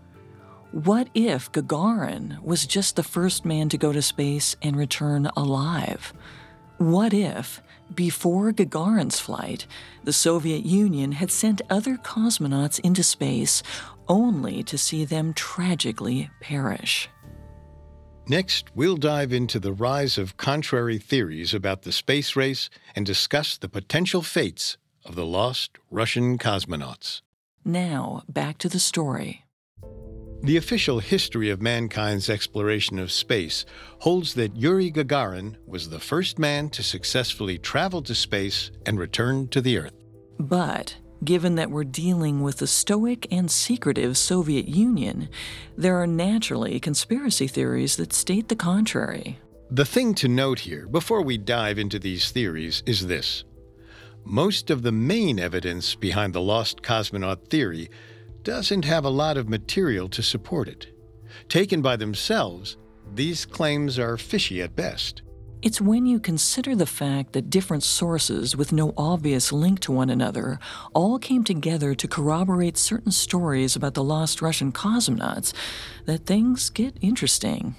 What 0.73 1.09
if 1.15 1.51
Gagarin 1.51 2.39
was 2.43 2.67
just 2.67 2.95
the 2.95 3.03
first 3.03 3.45
man 3.45 3.67
to 3.69 3.77
go 3.79 3.91
to 3.91 4.01
space 4.01 4.55
and 4.61 4.75
return 4.75 5.27
alive? 5.35 6.13
What 6.81 7.13
if, 7.13 7.61
before 7.93 8.51
Gagarin's 8.51 9.19
flight, 9.19 9.67
the 10.03 10.11
Soviet 10.11 10.65
Union 10.65 11.11
had 11.11 11.29
sent 11.29 11.61
other 11.69 11.95
cosmonauts 11.95 12.79
into 12.79 13.03
space 13.03 13.61
only 14.07 14.63
to 14.63 14.79
see 14.79 15.05
them 15.05 15.35
tragically 15.35 16.31
perish? 16.39 17.07
Next, 18.27 18.75
we'll 18.75 18.97
dive 18.97 19.31
into 19.31 19.59
the 19.59 19.73
rise 19.73 20.17
of 20.17 20.37
contrary 20.37 20.97
theories 20.97 21.53
about 21.53 21.83
the 21.83 21.91
space 21.91 22.35
race 22.35 22.67
and 22.95 23.05
discuss 23.05 23.59
the 23.59 23.69
potential 23.69 24.23
fates 24.23 24.77
of 25.05 25.13
the 25.13 25.25
lost 25.25 25.77
Russian 25.91 26.39
cosmonauts. 26.39 27.21
Now, 27.63 28.23
back 28.27 28.57
to 28.57 28.69
the 28.69 28.79
story. 28.79 29.45
The 30.43 30.57
official 30.57 30.97
history 30.97 31.51
of 31.51 31.61
mankind's 31.61 32.27
exploration 32.27 32.97
of 32.97 33.11
space 33.11 33.63
holds 33.99 34.33
that 34.33 34.55
Yuri 34.55 34.91
Gagarin 34.91 35.55
was 35.67 35.87
the 35.87 35.99
first 35.99 36.39
man 36.39 36.69
to 36.71 36.81
successfully 36.81 37.59
travel 37.59 38.01
to 38.01 38.15
space 38.15 38.71
and 38.87 38.97
return 38.97 39.49
to 39.49 39.61
the 39.61 39.77
Earth. 39.77 39.93
But 40.39 40.97
given 41.23 41.53
that 41.55 41.69
we're 41.69 41.83
dealing 41.83 42.41
with 42.41 42.57
the 42.57 42.65
stoic 42.65 43.27
and 43.31 43.51
secretive 43.51 44.17
Soviet 44.17 44.67
Union, 44.67 45.29
there 45.77 46.01
are 46.01 46.07
naturally 46.07 46.79
conspiracy 46.79 47.47
theories 47.47 47.97
that 47.97 48.11
state 48.11 48.49
the 48.49 48.55
contrary. 48.55 49.37
The 49.69 49.85
thing 49.85 50.15
to 50.15 50.27
note 50.27 50.61
here, 50.61 50.87
before 50.87 51.21
we 51.21 51.37
dive 51.37 51.77
into 51.77 51.99
these 51.99 52.31
theories, 52.31 52.81
is 52.87 53.05
this. 53.05 53.43
Most 54.25 54.71
of 54.71 54.81
the 54.81 54.91
main 54.91 55.39
evidence 55.39 55.93
behind 55.93 56.33
the 56.33 56.41
lost 56.41 56.81
cosmonaut 56.81 57.47
theory 57.49 57.91
doesn't 58.43 58.85
have 58.85 59.05
a 59.05 59.09
lot 59.09 59.37
of 59.37 59.49
material 59.49 60.09
to 60.09 60.23
support 60.23 60.67
it. 60.67 60.87
Taken 61.49 61.81
by 61.81 61.95
themselves, 61.95 62.77
these 63.13 63.45
claims 63.45 63.99
are 63.99 64.17
fishy 64.17 64.61
at 64.61 64.75
best. 64.75 65.21
It's 65.61 65.79
when 65.79 66.07
you 66.07 66.19
consider 66.19 66.75
the 66.75 66.87
fact 66.87 67.33
that 67.33 67.51
different 67.51 67.83
sources 67.83 68.55
with 68.55 68.71
no 68.71 68.95
obvious 68.97 69.51
link 69.51 69.79
to 69.81 69.91
one 69.91 70.09
another 70.09 70.57
all 70.93 71.19
came 71.19 71.43
together 71.43 71.93
to 71.93 72.07
corroborate 72.07 72.77
certain 72.77 73.11
stories 73.11 73.75
about 73.75 73.93
the 73.93 74.03
lost 74.03 74.41
Russian 74.41 74.71
cosmonauts 74.71 75.53
that 76.05 76.25
things 76.25 76.71
get 76.71 76.97
interesting. 76.99 77.75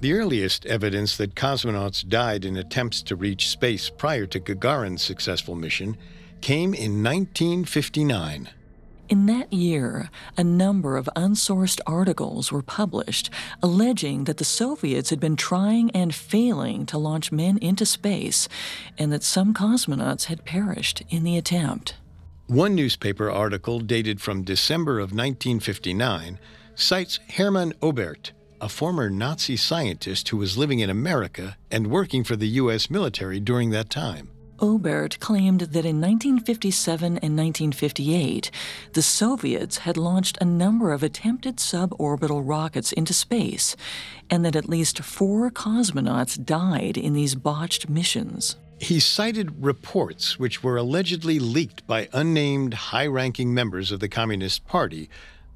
The 0.00 0.14
earliest 0.14 0.66
evidence 0.66 1.16
that 1.18 1.36
cosmonauts 1.36 2.08
died 2.08 2.44
in 2.44 2.56
attempts 2.56 3.02
to 3.02 3.16
reach 3.16 3.50
space 3.50 3.88
prior 3.88 4.26
to 4.26 4.40
Gagarin's 4.40 5.02
successful 5.02 5.54
mission 5.54 5.96
came 6.40 6.74
in 6.74 7.04
1959. 7.04 8.48
In 9.10 9.26
that 9.26 9.52
year, 9.52 10.08
a 10.36 10.44
number 10.44 10.96
of 10.96 11.10
unsourced 11.16 11.80
articles 11.84 12.52
were 12.52 12.62
published 12.62 13.28
alleging 13.60 14.22
that 14.24 14.36
the 14.36 14.44
Soviets 14.44 15.10
had 15.10 15.18
been 15.18 15.34
trying 15.34 15.90
and 15.90 16.14
failing 16.14 16.86
to 16.86 16.96
launch 16.96 17.32
men 17.32 17.58
into 17.58 17.84
space 17.84 18.48
and 18.96 19.12
that 19.12 19.24
some 19.24 19.52
cosmonauts 19.52 20.26
had 20.26 20.44
perished 20.44 21.02
in 21.10 21.24
the 21.24 21.36
attempt. 21.36 21.96
One 22.46 22.76
newspaper 22.76 23.28
article 23.28 23.80
dated 23.80 24.20
from 24.20 24.44
December 24.44 25.00
of 25.00 25.10
1959 25.10 26.38
cites 26.76 27.18
Hermann 27.36 27.72
Oberth, 27.82 28.30
a 28.60 28.68
former 28.68 29.10
Nazi 29.10 29.56
scientist 29.56 30.28
who 30.28 30.36
was 30.36 30.56
living 30.56 30.78
in 30.78 30.88
America 30.88 31.56
and 31.68 31.88
working 31.88 32.22
for 32.22 32.36
the 32.36 32.48
U.S. 32.62 32.88
military 32.88 33.40
during 33.40 33.70
that 33.70 33.90
time. 33.90 34.30
Oberth 34.60 35.18
claimed 35.20 35.60
that 35.60 35.86
in 35.86 36.00
1957 36.00 37.06
and 37.06 37.36
1958, 37.36 38.50
the 38.92 39.02
Soviets 39.02 39.78
had 39.78 39.96
launched 39.96 40.36
a 40.40 40.44
number 40.44 40.92
of 40.92 41.02
attempted 41.02 41.56
suborbital 41.56 42.42
rockets 42.44 42.92
into 42.92 43.14
space, 43.14 43.74
and 44.28 44.44
that 44.44 44.56
at 44.56 44.68
least 44.68 45.02
four 45.02 45.50
cosmonauts 45.50 46.42
died 46.44 46.98
in 46.98 47.14
these 47.14 47.34
botched 47.34 47.88
missions. 47.88 48.56
He 48.78 49.00
cited 49.00 49.62
reports 49.64 50.38
which 50.38 50.62
were 50.62 50.76
allegedly 50.76 51.38
leaked 51.38 51.86
by 51.86 52.08
unnamed 52.12 52.74
high 52.74 53.06
ranking 53.06 53.52
members 53.54 53.90
of 53.90 54.00
the 54.00 54.08
Communist 54.08 54.66
Party, 54.66 55.08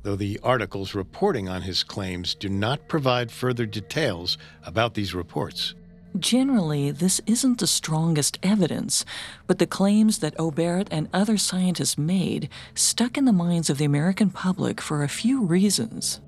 though 0.02 0.16
the 0.16 0.40
articles 0.42 0.94
reporting 0.94 1.48
on 1.48 1.62
his 1.62 1.82
claims 1.82 2.34
do 2.34 2.48
not 2.48 2.88
provide 2.88 3.30
further 3.30 3.66
details 3.66 4.38
about 4.64 4.94
these 4.94 5.14
reports. 5.14 5.74
Generally, 6.18 6.92
this 6.92 7.20
isn't 7.26 7.58
the 7.58 7.66
strongest 7.66 8.38
evidence, 8.40 9.04
but 9.48 9.58
the 9.58 9.66
claims 9.66 10.18
that 10.18 10.36
Oberth 10.38 10.86
and 10.92 11.08
other 11.12 11.36
scientists 11.36 11.98
made 11.98 12.48
stuck 12.74 13.18
in 13.18 13.24
the 13.24 13.32
minds 13.32 13.68
of 13.68 13.78
the 13.78 13.84
American 13.84 14.30
public 14.30 14.80
for 14.80 15.02
a 15.02 15.08
few 15.08 15.44
reasons. 15.44 16.20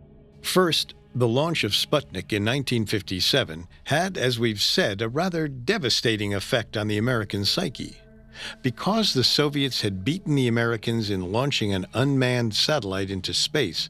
First, 0.42 0.94
the 1.14 1.28
launch 1.28 1.62
of 1.62 1.70
Sputnik 1.70 2.32
in 2.32 2.44
1957 2.44 3.68
had, 3.84 4.18
as 4.18 4.40
we've 4.40 4.60
said, 4.60 5.00
a 5.00 5.08
rather 5.08 5.46
devastating 5.46 6.34
effect 6.34 6.76
on 6.76 6.88
the 6.88 6.98
American 6.98 7.44
psyche. 7.44 7.96
Because 8.62 9.14
the 9.14 9.24
Soviets 9.24 9.82
had 9.82 10.04
beaten 10.04 10.34
the 10.34 10.48
Americans 10.48 11.10
in 11.10 11.32
launching 11.32 11.72
an 11.72 11.86
unmanned 11.94 12.54
satellite 12.54 13.10
into 13.10 13.32
space, 13.32 13.88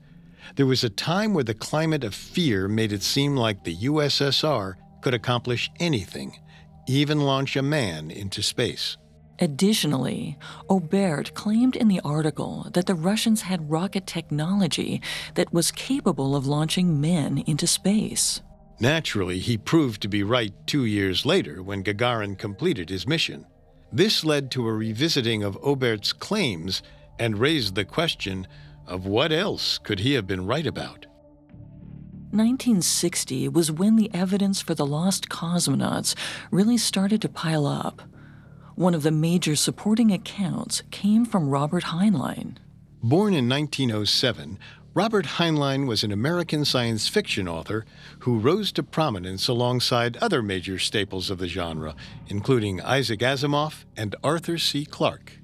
there 0.56 0.66
was 0.66 0.84
a 0.84 0.90
time 0.90 1.32
where 1.32 1.42
the 1.42 1.54
climate 1.54 2.04
of 2.04 2.14
fear 2.14 2.68
made 2.68 2.92
it 2.92 3.02
seem 3.02 3.34
like 3.34 3.64
the 3.64 3.76
USSR 3.76 4.74
could 5.00 5.14
accomplish 5.14 5.70
anything, 5.80 6.38
even 6.86 7.20
launch 7.20 7.56
a 7.56 7.62
man 7.62 8.10
into 8.10 8.42
space. 8.42 8.96
Additionally, 9.38 10.38
Oberth 10.70 11.34
claimed 11.34 11.76
in 11.76 11.88
the 11.88 12.00
article 12.00 12.68
that 12.72 12.86
the 12.86 12.94
Russians 12.94 13.42
had 13.42 13.70
rocket 13.70 14.06
technology 14.06 15.02
that 15.34 15.52
was 15.52 15.70
capable 15.70 16.34
of 16.34 16.46
launching 16.46 17.00
men 17.00 17.42
into 17.46 17.66
space. 17.66 18.40
Naturally, 18.80 19.38
he 19.38 19.58
proved 19.58 20.02
to 20.02 20.08
be 20.08 20.22
right 20.22 20.52
two 20.66 20.84
years 20.84 21.26
later 21.26 21.62
when 21.62 21.84
Gagarin 21.84 22.38
completed 22.38 22.88
his 22.88 23.06
mission. 23.06 23.46
This 23.92 24.24
led 24.24 24.50
to 24.52 24.68
a 24.68 24.72
revisiting 24.72 25.42
of 25.42 25.60
Oberth's 25.62 26.12
claims 26.12 26.82
and 27.18 27.38
raised 27.38 27.74
the 27.74 27.84
question 27.84 28.46
of 28.86 29.06
what 29.06 29.32
else 29.32 29.78
could 29.78 30.00
he 30.00 30.14
have 30.14 30.26
been 30.26 30.46
right 30.46 30.66
about. 30.66 31.06
1960 32.32 33.48
was 33.48 33.70
when 33.70 33.96
the 33.96 34.12
evidence 34.12 34.60
for 34.60 34.74
the 34.74 34.86
lost 34.86 35.28
cosmonauts 35.28 36.14
really 36.50 36.76
started 36.76 37.22
to 37.22 37.28
pile 37.28 37.66
up. 37.66 38.02
One 38.74 38.94
of 38.94 39.02
the 39.02 39.10
major 39.10 39.56
supporting 39.56 40.12
accounts 40.12 40.82
came 40.90 41.24
from 41.24 41.48
Robert 41.48 41.84
Heinlein. 41.84 42.56
Born 43.02 43.32
in 43.32 43.48
1907, 43.48 44.58
Robert 44.92 45.26
Heinlein 45.26 45.86
was 45.86 46.02
an 46.02 46.10
American 46.10 46.64
science 46.64 47.06
fiction 47.06 47.46
author 47.46 47.84
who 48.20 48.38
rose 48.38 48.72
to 48.72 48.82
prominence 48.82 49.46
alongside 49.46 50.16
other 50.16 50.42
major 50.42 50.78
staples 50.78 51.28
of 51.28 51.38
the 51.38 51.48
genre, 51.48 51.94
including 52.28 52.80
Isaac 52.80 53.20
Asimov 53.20 53.84
and 53.96 54.16
Arthur 54.24 54.56
C. 54.56 54.84
Clarke. 54.84 55.38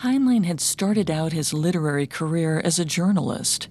Heinlein 0.00 0.44
had 0.44 0.60
started 0.60 1.10
out 1.10 1.32
his 1.32 1.52
literary 1.52 2.06
career 2.06 2.60
as 2.62 2.78
a 2.78 2.84
journalist. 2.84 3.68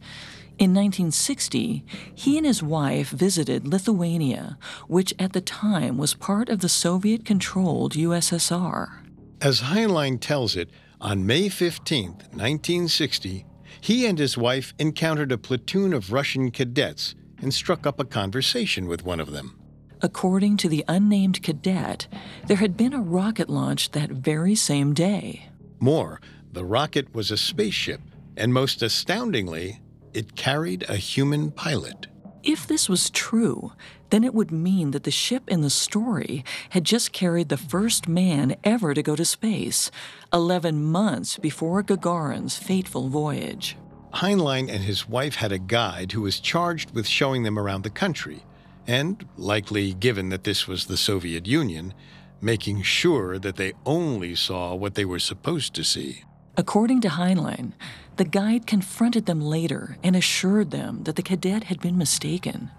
In 0.60 0.74
1960, 0.74 1.86
he 2.16 2.38
and 2.38 2.46
his 2.46 2.64
wife 2.64 3.12
visited 3.12 3.68
Lithuania, 3.68 4.58
which 4.88 5.14
at 5.20 5.34
the 5.34 5.42
time 5.42 6.00
was 6.00 6.16
part 6.16 6.50
of 6.50 6.62
the 6.62 6.70
Soviet 6.70 7.24
controlled 7.24 7.94
USSR. 7.94 9.04
As 9.40 9.62
Heinlein 9.62 10.20
tells 10.20 10.56
it, 10.56 10.72
on 11.00 11.28
May 11.28 11.50
15, 11.50 12.10
1960, 12.10 13.46
he 13.82 14.08
and 14.08 14.18
his 14.18 14.36
wife 14.36 14.74
encountered 14.80 15.32
a 15.32 15.38
platoon 15.38 15.94
of 15.94 16.12
Russian 16.12 16.50
cadets 16.50 17.14
and 17.40 17.54
struck 17.54 17.86
up 17.86 18.00
a 18.00 18.06
conversation 18.06 18.88
with 18.88 19.06
one 19.06 19.20
of 19.20 19.32
them. 19.32 19.60
According 20.02 20.58
to 20.58 20.70
the 20.70 20.84
unnamed 20.88 21.44
cadet, 21.44 22.08
there 22.48 22.58
had 22.58 22.76
been 22.76 22.94
a 22.94 23.02
rocket 23.02 23.48
launch 23.48 23.92
that 23.92 24.10
very 24.10 24.56
same 24.56 24.96
day. 24.96 25.50
More, 25.80 26.20
the 26.52 26.66
rocket 26.66 27.14
was 27.14 27.30
a 27.30 27.38
spaceship, 27.38 28.02
and 28.36 28.52
most 28.52 28.82
astoundingly, 28.82 29.82
it 30.18 30.36
carried 30.36 30.84
a 30.90 30.96
human 30.96 31.52
pilot. 31.52 32.08
If 32.42 32.66
this 32.66 32.90
was 32.90 33.12
true, 33.12 33.74
then 34.10 34.24
it 34.24 34.34
would 34.34 34.52
mean 34.52 34.90
that 34.92 35.04
the 35.04 35.12
ship 35.12 35.44
in 35.48 35.62
the 35.62 35.70
story 35.70 36.44
had 36.72 36.84
just 36.84 37.12
carried 37.12 37.50
the 37.50 37.58
first 37.58 38.08
man 38.08 38.56
ever 38.64 38.96
to 38.96 39.04
go 39.04 39.16
to 39.16 39.24
space, 39.24 39.92
11 40.34 40.84
months 40.84 41.38
before 41.38 41.84
Gagarin's 41.84 42.58
fateful 42.58 43.10
voyage. 43.10 43.78
Heinlein 44.16 44.70
and 44.70 44.84
his 44.84 45.08
wife 45.08 45.36
had 45.36 45.52
a 45.52 45.60
guide 45.60 46.14
who 46.14 46.22
was 46.22 46.40
charged 46.40 46.96
with 46.96 47.06
showing 47.06 47.44
them 47.44 47.60
around 47.60 47.84
the 47.84 47.92
country, 47.92 48.44
and, 48.88 49.24
likely 49.38 49.94
given 49.94 50.30
that 50.30 50.46
this 50.46 50.68
was 50.68 50.88
the 50.88 50.98
Soviet 50.98 51.46
Union, 51.46 51.94
making 52.42 52.82
sure 52.82 53.38
that 53.38 53.58
they 53.58 53.74
only 53.86 54.34
saw 54.34 54.74
what 54.74 54.96
they 54.96 55.06
were 55.06 55.20
supposed 55.20 55.76
to 55.76 55.84
see. 55.84 56.24
According 56.58 57.02
to 57.02 57.10
Heinlein, 57.10 57.74
the 58.16 58.26
guide 58.26 58.66
confronted 58.66 59.28
them 59.28 59.40
later 59.40 59.98
and 60.04 60.16
assured 60.16 60.72
them 60.72 61.04
that 61.04 61.16
the 61.16 61.22
cadet 61.22 61.66
had 61.66 61.80
been 61.80 62.00
mistaken. 62.00 62.72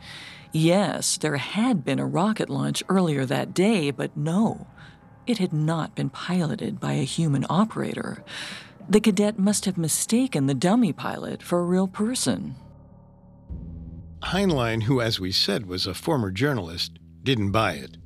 Yes, 0.53 1.17
there 1.17 1.37
had 1.37 1.85
been 1.85 2.01
a 2.01 2.07
rocket 2.07 2.51
launch 2.51 2.83
earlier 2.89 3.25
that 3.25 3.55
day, 3.55 3.93
but 3.93 4.17
no, 4.17 4.67
it 5.29 5.39
had 5.39 5.53
not 5.53 5.95
been 5.95 6.11
piloted 6.11 6.81
by 6.81 6.95
a 6.95 7.05
human 7.05 7.47
operator. 7.49 8.25
The 8.89 9.01
cadet 9.01 9.39
must 9.39 9.65
have 9.67 9.79
mistaken 9.79 10.47
the 10.47 10.55
dummy 10.55 10.93
pilot 10.93 11.41
for 11.41 11.61
a 11.61 11.65
real 11.65 11.87
person. 11.87 12.57
Heinlein, 14.23 14.83
who, 14.83 15.01
as 15.01 15.21
we 15.21 15.31
said, 15.31 15.67
was 15.67 15.87
a 15.87 15.95
former 15.95 16.33
journalist, 16.33 16.99
didn't 17.23 17.53
buy 17.53 17.75
it. 17.75 17.97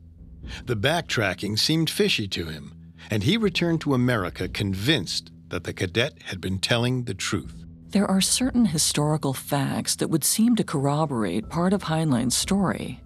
The 0.67 0.77
backtracking 0.77 1.59
seemed 1.59 1.89
fishy 1.89 2.29
to 2.29 2.47
him, 2.47 2.75
and 3.11 3.23
he 3.23 3.39
returned 3.39 3.81
to 3.83 3.95
America 3.95 4.49
convinced 4.49 5.32
that 5.53 5.65
the 5.65 5.73
cadet 5.73 6.15
had 6.25 6.41
been 6.41 6.59
telling 6.59 7.05
the 7.05 7.15
truth. 7.15 7.65
There 7.91 8.11
are 8.11 8.23
certain 8.23 8.65
historical 8.65 9.35
facts 9.35 9.95
that 9.97 10.09
would 10.09 10.25
seem 10.25 10.57
to 10.57 10.65
corroborate 10.65 11.51
part 11.51 11.75
of 11.75 11.83
Heinlein's 11.83 12.35
story. 12.35 13.03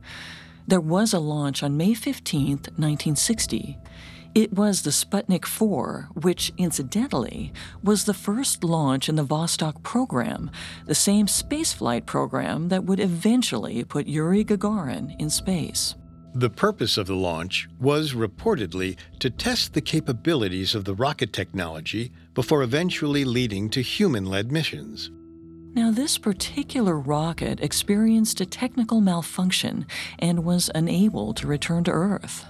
There 0.68 0.80
was 0.80 1.12
a 1.12 1.18
launch 1.18 1.64
on 1.64 1.76
May 1.76 1.92
15, 1.92 2.50
1960. 2.50 3.78
It 4.36 4.52
was 4.52 4.82
the 4.82 4.90
Sputnik 4.90 5.44
4, 5.44 6.10
which, 6.14 6.52
incidentally, 6.56 7.52
was 7.82 8.04
the 8.04 8.14
first 8.14 8.62
launch 8.62 9.08
in 9.08 9.16
the 9.16 9.24
Vostok 9.24 9.82
program, 9.82 10.52
the 10.84 10.94
same 10.94 11.26
spaceflight 11.26 12.06
program 12.06 12.68
that 12.68 12.84
would 12.84 13.00
eventually 13.00 13.82
put 13.82 14.06
Yuri 14.06 14.44
Gagarin 14.44 15.18
in 15.18 15.30
space. 15.30 15.96
The 16.34 16.50
purpose 16.50 16.98
of 16.98 17.06
the 17.06 17.16
launch 17.16 17.66
was 17.80 18.12
reportedly 18.12 18.98
to 19.20 19.30
test 19.30 19.72
the 19.72 19.80
capabilities 19.80 20.74
of 20.74 20.84
the 20.84 20.94
rocket 20.94 21.32
technology 21.32 22.12
before 22.36 22.62
eventually 22.62 23.24
leading 23.24 23.70
to 23.70 23.80
human 23.80 24.26
led 24.26 24.52
missions. 24.52 25.10
Now, 25.74 25.90
this 25.90 26.18
particular 26.18 26.98
rocket 26.98 27.60
experienced 27.60 28.40
a 28.42 28.46
technical 28.46 29.00
malfunction 29.00 29.86
and 30.18 30.44
was 30.44 30.70
unable 30.74 31.32
to 31.34 31.46
return 31.46 31.82
to 31.84 31.90
Earth. 31.90 32.44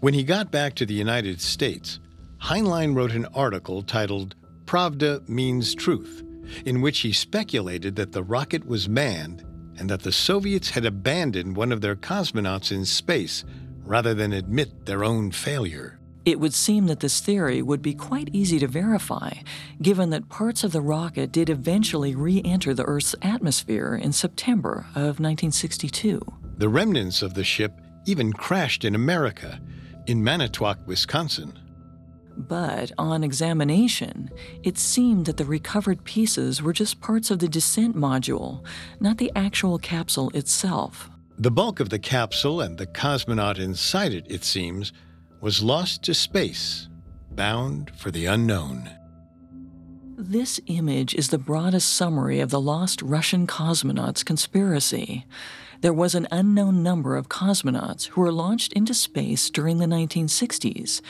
When 0.00 0.14
he 0.14 0.22
got 0.22 0.52
back 0.52 0.74
to 0.76 0.86
the 0.86 0.94
United 0.94 1.40
States, 1.40 1.98
Heinlein 2.40 2.94
wrote 2.94 3.12
an 3.12 3.26
article 3.34 3.82
titled 3.82 4.36
Pravda 4.64 5.28
Means 5.28 5.74
Truth, 5.74 6.22
in 6.64 6.80
which 6.80 7.00
he 7.00 7.12
speculated 7.12 7.96
that 7.96 8.12
the 8.12 8.22
rocket 8.22 8.64
was 8.64 8.88
manned 8.88 9.44
and 9.76 9.90
that 9.90 10.02
the 10.02 10.12
Soviets 10.12 10.70
had 10.70 10.84
abandoned 10.84 11.56
one 11.56 11.72
of 11.72 11.80
their 11.80 11.96
cosmonauts 11.96 12.70
in 12.70 12.84
space 12.84 13.44
rather 13.84 14.14
than 14.14 14.32
admit 14.32 14.86
their 14.86 15.02
own 15.02 15.32
failure. 15.32 15.98
It 16.24 16.38
would 16.38 16.54
seem 16.54 16.86
that 16.86 17.00
this 17.00 17.20
theory 17.20 17.62
would 17.62 17.82
be 17.82 17.94
quite 17.94 18.30
easy 18.32 18.58
to 18.60 18.68
verify, 18.68 19.32
given 19.80 20.10
that 20.10 20.28
parts 20.28 20.62
of 20.62 20.70
the 20.70 20.80
rocket 20.80 21.32
did 21.32 21.50
eventually 21.50 22.14
re 22.14 22.40
enter 22.44 22.74
the 22.74 22.84
Earth's 22.84 23.16
atmosphere 23.22 23.98
in 24.00 24.12
September 24.12 24.86
of 24.94 25.18
1962. 25.18 26.20
The 26.58 26.68
remnants 26.68 27.22
of 27.22 27.34
the 27.34 27.42
ship 27.42 27.72
even 28.06 28.32
crashed 28.32 28.84
in 28.84 28.94
America, 28.94 29.60
in 30.06 30.22
Manitowoc, 30.22 30.78
Wisconsin. 30.86 31.58
But 32.36 32.92
on 32.98 33.24
examination, 33.24 34.30
it 34.62 34.78
seemed 34.78 35.26
that 35.26 35.36
the 35.36 35.44
recovered 35.44 36.04
pieces 36.04 36.62
were 36.62 36.72
just 36.72 37.00
parts 37.00 37.30
of 37.30 37.40
the 37.40 37.48
descent 37.48 37.96
module, 37.96 38.64
not 39.00 39.18
the 39.18 39.32
actual 39.34 39.78
capsule 39.78 40.30
itself. 40.30 41.10
The 41.38 41.50
bulk 41.50 41.80
of 41.80 41.90
the 41.90 41.98
capsule 41.98 42.60
and 42.60 42.78
the 42.78 42.86
cosmonaut 42.86 43.58
inside 43.58 44.14
it, 44.14 44.26
it 44.28 44.44
seems, 44.44 44.92
was 45.42 45.60
lost 45.60 46.04
to 46.04 46.14
space, 46.14 46.88
bound 47.32 47.90
for 47.96 48.12
the 48.12 48.26
unknown. 48.26 48.88
This 50.16 50.60
image 50.68 51.14
is 51.16 51.28
the 51.28 51.36
broadest 51.38 51.92
summary 51.92 52.38
of 52.38 52.50
the 52.50 52.60
lost 52.60 53.02
Russian 53.02 53.48
cosmonauts 53.48 54.24
conspiracy. 54.24 55.26
There 55.80 55.92
was 55.92 56.14
an 56.14 56.28
unknown 56.30 56.84
number 56.84 57.16
of 57.16 57.28
cosmonauts 57.28 58.06
who 58.06 58.20
were 58.20 58.30
launched 58.30 58.72
into 58.74 58.94
space 58.94 59.50
during 59.50 59.78
the 59.78 59.86
1960s. 59.86 61.00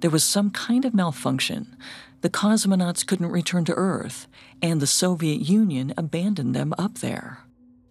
There 0.00 0.10
was 0.10 0.24
some 0.24 0.50
kind 0.50 0.84
of 0.84 0.92
malfunction. 0.92 1.76
The 2.22 2.30
cosmonauts 2.30 3.06
couldn't 3.06 3.30
return 3.30 3.64
to 3.66 3.74
Earth, 3.74 4.26
and 4.60 4.80
the 4.80 4.88
Soviet 4.88 5.48
Union 5.48 5.94
abandoned 5.96 6.52
them 6.52 6.74
up 6.76 6.98
there. 6.98 7.44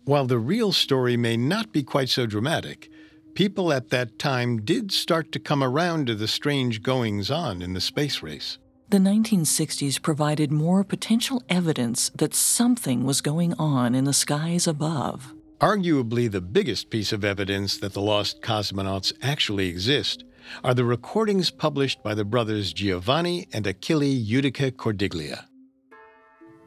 While 0.04 0.26
the 0.26 0.38
real 0.38 0.74
story 0.74 1.16
may 1.16 1.38
not 1.38 1.72
be 1.72 1.82
quite 1.82 2.10
so 2.10 2.26
dramatic, 2.26 2.90
people 3.38 3.72
at 3.72 3.92
that 3.92 4.18
time 4.18 4.60
did 4.66 4.92
start 4.92 5.32
to 5.32 5.38
come 5.38 5.64
around 5.64 6.08
to 6.08 6.16
the 6.16 6.28
strange 6.28 6.82
goings 6.82 7.30
on 7.30 7.62
in 7.62 7.74
the 7.74 7.80
space 7.80 8.24
race. 8.24 8.58
The 8.90 8.98
1960s 8.98 10.02
provided 10.02 10.52
more 10.52 10.84
potential 10.84 11.44
evidence 11.48 12.10
that 12.16 12.34
something 12.34 13.04
was 13.04 13.22
going 13.22 13.54
on 13.60 13.94
in 13.94 14.06
the 14.06 14.12
skies 14.14 14.66
above. 14.66 15.36
Arguably, 15.62 16.32
the 16.32 16.42
biggest 16.42 16.90
piece 16.90 17.14
of 17.14 17.24
evidence 17.24 17.78
that 17.78 17.94
the 17.94 18.02
lost 18.02 18.42
cosmonauts 18.42 19.14
actually 19.22 19.68
exist 19.68 20.24
are 20.64 20.74
the 20.74 20.84
recordings 20.84 21.52
published 21.52 22.02
by 22.02 22.16
the 22.16 22.26
brothers 22.26 22.74
Giovanni 22.74 23.48
and 23.54 23.68
Achille 23.68 24.26
Judica 24.26 24.72
Cordiglia. 24.72 25.46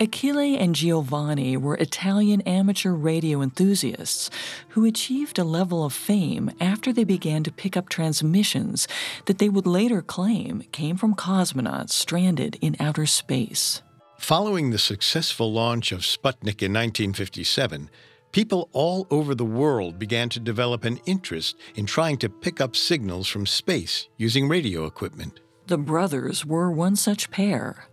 Achille 0.02 0.56
and 0.56 0.74
Giovanni 0.74 1.58
were 1.58 1.74
Italian 1.74 2.40
amateur 2.42 2.92
radio 2.92 3.42
enthusiasts 3.42 4.30
who 4.70 4.86
achieved 4.86 5.38
a 5.38 5.44
level 5.44 5.84
of 5.84 5.92
fame 5.92 6.50
after 6.58 6.90
they 6.90 7.04
began 7.04 7.44
to 7.44 7.52
pick 7.52 7.76
up 7.76 7.90
transmissions 7.90 8.88
that 9.26 9.36
they 9.36 9.50
would 9.50 9.66
later 9.66 10.00
claim 10.00 10.62
came 10.72 10.96
from 10.96 11.14
cosmonauts 11.14 11.90
stranded 11.90 12.56
in 12.62 12.76
outer 12.80 13.04
space. 13.04 13.82
Following 14.18 14.70
the 14.70 14.78
successful 14.78 15.52
launch 15.52 15.92
of 15.92 16.00
Sputnik 16.00 16.62
in 16.62 16.72
1957, 16.72 17.90
people 18.32 18.70
all 18.72 19.06
over 19.10 19.34
the 19.34 19.44
world 19.44 19.98
began 19.98 20.30
to 20.30 20.40
develop 20.40 20.86
an 20.86 20.98
interest 21.04 21.58
in 21.74 21.84
trying 21.84 22.16
to 22.18 22.30
pick 22.30 22.58
up 22.58 22.74
signals 22.74 23.28
from 23.28 23.44
space 23.44 24.08
using 24.16 24.48
radio 24.48 24.86
equipment. 24.86 25.40
The 25.66 25.76
brothers 25.76 26.46
were 26.46 26.70
one 26.72 26.96
such 26.96 27.30
pair. 27.30 27.89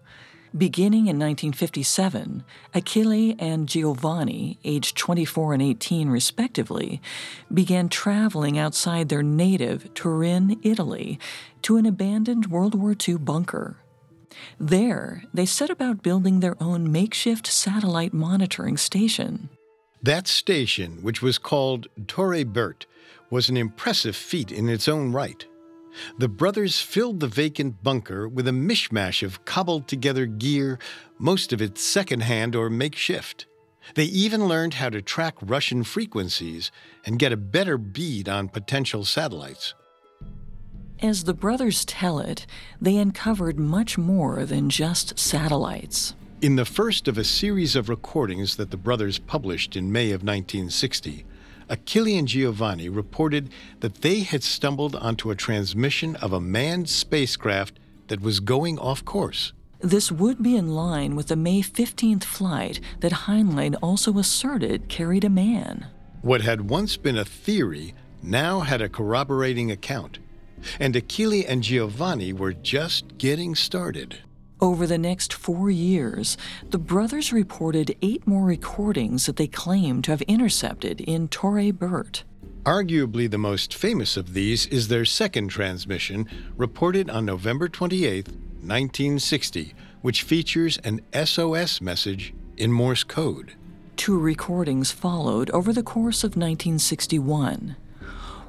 Beginning 0.57 1.01
in 1.01 1.19
1957, 1.19 2.43
Achille 2.73 3.35
and 3.37 3.69
Giovanni, 3.69 4.57
aged 4.63 4.97
24 4.97 5.53
and 5.53 5.61
18 5.61 6.09
respectively, 6.09 6.99
began 7.53 7.89
traveling 7.89 8.57
outside 8.57 9.09
their 9.09 9.21
native 9.21 9.93
Turin, 9.93 10.59
Italy, 10.63 11.19
to 11.61 11.77
an 11.77 11.85
abandoned 11.85 12.47
World 12.47 12.73
War 12.73 12.95
II 13.07 13.17
bunker. 13.17 13.77
There, 14.59 15.23
they 15.31 15.45
set 15.45 15.69
about 15.69 16.01
building 16.01 16.39
their 16.39 16.55
own 16.61 16.91
makeshift 16.91 17.45
satellite 17.45 18.13
monitoring 18.13 18.77
station. 18.77 19.49
That 20.01 20.27
station, 20.27 21.03
which 21.03 21.21
was 21.21 21.37
called 21.37 21.87
Torre 22.07 22.45
Bert, 22.45 22.87
was 23.29 23.49
an 23.49 23.57
impressive 23.57 24.15
feat 24.15 24.51
in 24.51 24.69
its 24.69 24.87
own 24.87 25.11
right 25.11 25.45
the 26.17 26.27
brothers 26.27 26.79
filled 26.79 27.19
the 27.19 27.27
vacant 27.27 27.83
bunker 27.83 28.27
with 28.27 28.47
a 28.47 28.51
mishmash 28.51 29.23
of 29.23 29.45
cobbled 29.45 29.87
together 29.87 30.25
gear, 30.25 30.79
most 31.19 31.53
of 31.53 31.61
it 31.61 31.77
secondhand 31.77 32.55
or 32.55 32.69
makeshift. 32.69 33.45
They 33.95 34.05
even 34.05 34.47
learned 34.47 34.75
how 34.75 34.89
to 34.89 35.01
track 35.01 35.35
Russian 35.41 35.83
frequencies 35.83 36.71
and 37.05 37.19
get 37.19 37.31
a 37.31 37.37
better 37.37 37.77
bead 37.77 38.27
on 38.27 38.49
potential 38.49 39.05
satellites. 39.05 39.73
As 40.99 41.25
the 41.25 41.33
brothers 41.33 41.85
tell 41.85 42.19
it, 42.19 42.47
they 42.81 42.97
uncovered 42.97 43.59
much 43.59 43.97
more 43.97 44.45
than 44.45 44.69
just 44.69 45.19
satellites. 45.19 46.15
In 46.41 46.55
the 46.55 46.65
first 46.65 47.07
of 47.07 47.17
a 47.17 47.23
series 47.23 47.75
of 47.75 47.89
recordings 47.89 48.55
that 48.55 48.71
the 48.71 48.77
brothers 48.77 49.19
published 49.19 49.75
in 49.75 49.91
May 49.91 50.07
of 50.07 50.23
1960, 50.23 51.25
Achille 51.69 52.17
and 52.17 52.27
Giovanni 52.27 52.89
reported 52.89 53.49
that 53.81 54.01
they 54.01 54.21
had 54.21 54.43
stumbled 54.43 54.95
onto 54.95 55.31
a 55.31 55.35
transmission 55.35 56.15
of 56.17 56.33
a 56.33 56.41
manned 56.41 56.89
spacecraft 56.89 57.79
that 58.07 58.21
was 58.21 58.39
going 58.39 58.79
off 58.79 59.03
course. 59.03 59.53
This 59.79 60.11
would 60.11 60.41
be 60.41 60.55
in 60.55 60.69
line 60.69 61.15
with 61.15 61.27
the 61.27 61.35
May 61.35 61.61
15th 61.61 62.23
flight 62.23 62.79
that 63.01 63.11
Heinlein 63.11 63.75
also 63.81 64.17
asserted 64.17 64.89
carried 64.89 65.23
a 65.23 65.29
man. 65.29 65.87
What 66.21 66.41
had 66.41 66.69
once 66.69 66.97
been 66.97 67.17
a 67.17 67.25
theory 67.25 67.93
now 68.23 68.61
had 68.61 68.81
a 68.81 68.89
corroborating 68.89 69.69
account, 69.69 70.19
and 70.79 70.95
Achille 70.95 71.43
and 71.47 71.61
Giovanni 71.61 72.33
were 72.33 72.53
just 72.53 73.17
getting 73.17 73.53
started. 73.53 74.17
Over 74.59 74.87
the 74.87 74.97
next 74.97 75.33
four 75.33 75.69
years, 75.69 76.35
the 76.71 76.79
brothers 76.79 77.31
reported 77.31 77.95
eight 78.01 78.25
more 78.25 78.43
recordings 78.43 79.27
that 79.27 79.35
they 79.35 79.45
claimed 79.45 80.05
to 80.05 80.11
have 80.11 80.23
intercepted 80.23 80.99
in 81.01 81.27
Torre 81.27 81.71
Bert. 81.71 82.23
Arguably 82.63 83.29
the 83.29 83.37
most 83.37 83.73
famous 83.73 84.17
of 84.17 84.33
these 84.33 84.65
is 84.65 84.87
their 84.87 85.05
second 85.05 85.49
transmission, 85.49 86.27
reported 86.57 87.07
on 87.07 87.23
November 87.23 87.69
28, 87.69 88.27
1960, 88.27 89.75
which 90.01 90.23
features 90.23 90.79
an 90.79 91.01
SOS 91.13 91.79
message 91.79 92.33
in 92.57 92.71
Morse 92.71 93.03
code. 93.03 93.53
Two 93.95 94.17
recordings 94.17 94.91
followed 94.91 95.51
over 95.51 95.71
the 95.71 95.83
course 95.83 96.23
of 96.23 96.31
1961. 96.31 97.75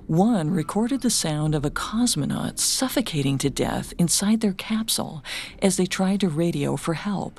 One 0.08 0.50
recorded 0.50 1.02
the 1.02 1.10
sound 1.10 1.54
of 1.54 1.66
a 1.66 1.70
cosmonaut 1.70 2.58
suffocating 2.58 3.36
to 3.38 3.50
death 3.50 3.92
inside 3.98 4.40
their 4.40 4.54
capsule 4.54 5.22
as 5.60 5.76
they 5.76 5.84
tried 5.84 6.20
to 6.20 6.30
radio 6.30 6.76
for 6.76 6.94
help. 6.94 7.38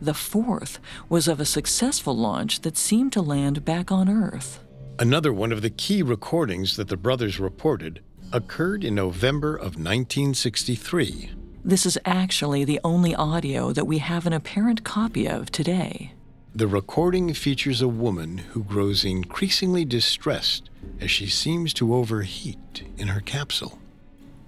The 0.00 0.14
fourth 0.14 0.78
was 1.10 1.28
of 1.28 1.40
a 1.40 1.44
successful 1.44 2.16
launch 2.16 2.62
that 2.62 2.78
seemed 2.78 3.12
to 3.12 3.20
land 3.20 3.66
back 3.66 3.92
on 3.92 4.08
Earth. 4.08 4.64
Another 4.98 5.30
one 5.30 5.52
of 5.52 5.60
the 5.60 5.68
key 5.68 6.02
recordings 6.02 6.76
that 6.76 6.88
the 6.88 6.96
brothers 6.96 7.38
reported 7.38 8.00
occurred 8.32 8.82
in 8.82 8.94
November 8.94 9.54
of 9.54 9.76
1963. 9.76 11.32
This 11.62 11.84
is 11.84 11.98
actually 12.06 12.64
the 12.64 12.80
only 12.82 13.14
audio 13.14 13.72
that 13.72 13.86
we 13.86 13.98
have 13.98 14.26
an 14.26 14.32
apparent 14.32 14.84
copy 14.84 15.28
of 15.28 15.52
today. 15.52 16.14
The 16.52 16.66
recording 16.66 17.32
features 17.32 17.80
a 17.80 17.86
woman 17.86 18.38
who 18.38 18.64
grows 18.64 19.04
increasingly 19.04 19.84
distressed 19.84 20.68
as 21.00 21.08
she 21.08 21.28
seems 21.28 21.72
to 21.74 21.94
overheat 21.94 22.82
in 22.98 23.08
her 23.08 23.20
capsule. 23.20 23.78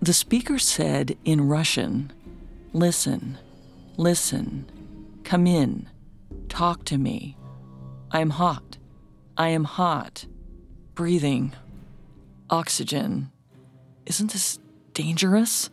The 0.01 0.13
speaker 0.13 0.59
said 0.59 1.17
in 1.25 1.47
Russian, 1.47 2.13
Listen, 2.73 3.39
listen, 3.97 4.69
come 5.23 5.47
in, 5.47 5.89
talk 6.49 6.85
to 6.87 6.99
me. 6.99 7.37
I 8.11 8.21
am 8.21 8.31
hot. 8.31 8.79
I 9.37 9.51
am 9.51 9.65
hot. 9.65 10.27
Breathing. 10.95 11.53
Oxygen. 12.51 13.31
Isn't 14.07 14.33
this 14.33 14.59
dangerous? 14.93 15.71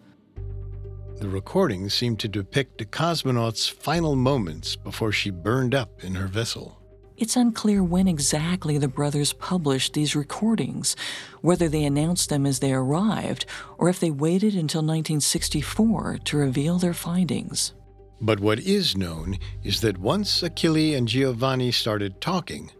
The 1.19 1.27
recordings 1.27 1.93
seem 1.93 2.15
to 2.17 2.29
depict 2.29 2.79
a 2.79 2.85
cosmonaut's 2.85 3.67
final 3.67 4.15
moments 4.15 4.77
before 4.77 5.11
she 5.11 5.31
burned 5.31 5.75
up 5.75 6.01
in 6.01 6.15
her 6.15 6.27
vessel. 6.27 6.81
It's 7.17 7.35
unclear 7.35 7.83
when 7.83 8.07
exactly 8.07 8.77
the 8.77 8.87
brothers 8.87 9.33
published 9.33 9.93
these 9.93 10.15
recordings, 10.15 10.95
whether 11.41 11.67
they 11.67 11.83
announced 11.83 12.29
them 12.29 12.45
as 12.45 12.59
they 12.59 12.71
arrived 12.71 13.45
or 13.77 13.89
if 13.89 13.99
they 13.99 14.11
waited 14.11 14.53
until 14.53 14.79
1964 14.79 16.19
to 16.23 16.37
reveal 16.37 16.77
their 16.77 16.93
findings. 16.93 17.73
But 18.21 18.39
what 18.39 18.59
is 18.61 18.95
known 18.95 19.39
is 19.61 19.81
that 19.81 19.97
once 19.97 20.41
Achille 20.41 20.95
and 20.95 21.05
Giovanni 21.05 21.73
started 21.73 22.21
talking, 22.21 22.71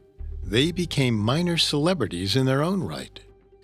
they 0.41 0.71
became 0.71 1.17
minor 1.17 1.57
celebrities 1.57 2.37
in 2.37 2.45
their 2.45 2.63
own 2.63 2.83
right. 2.83 3.19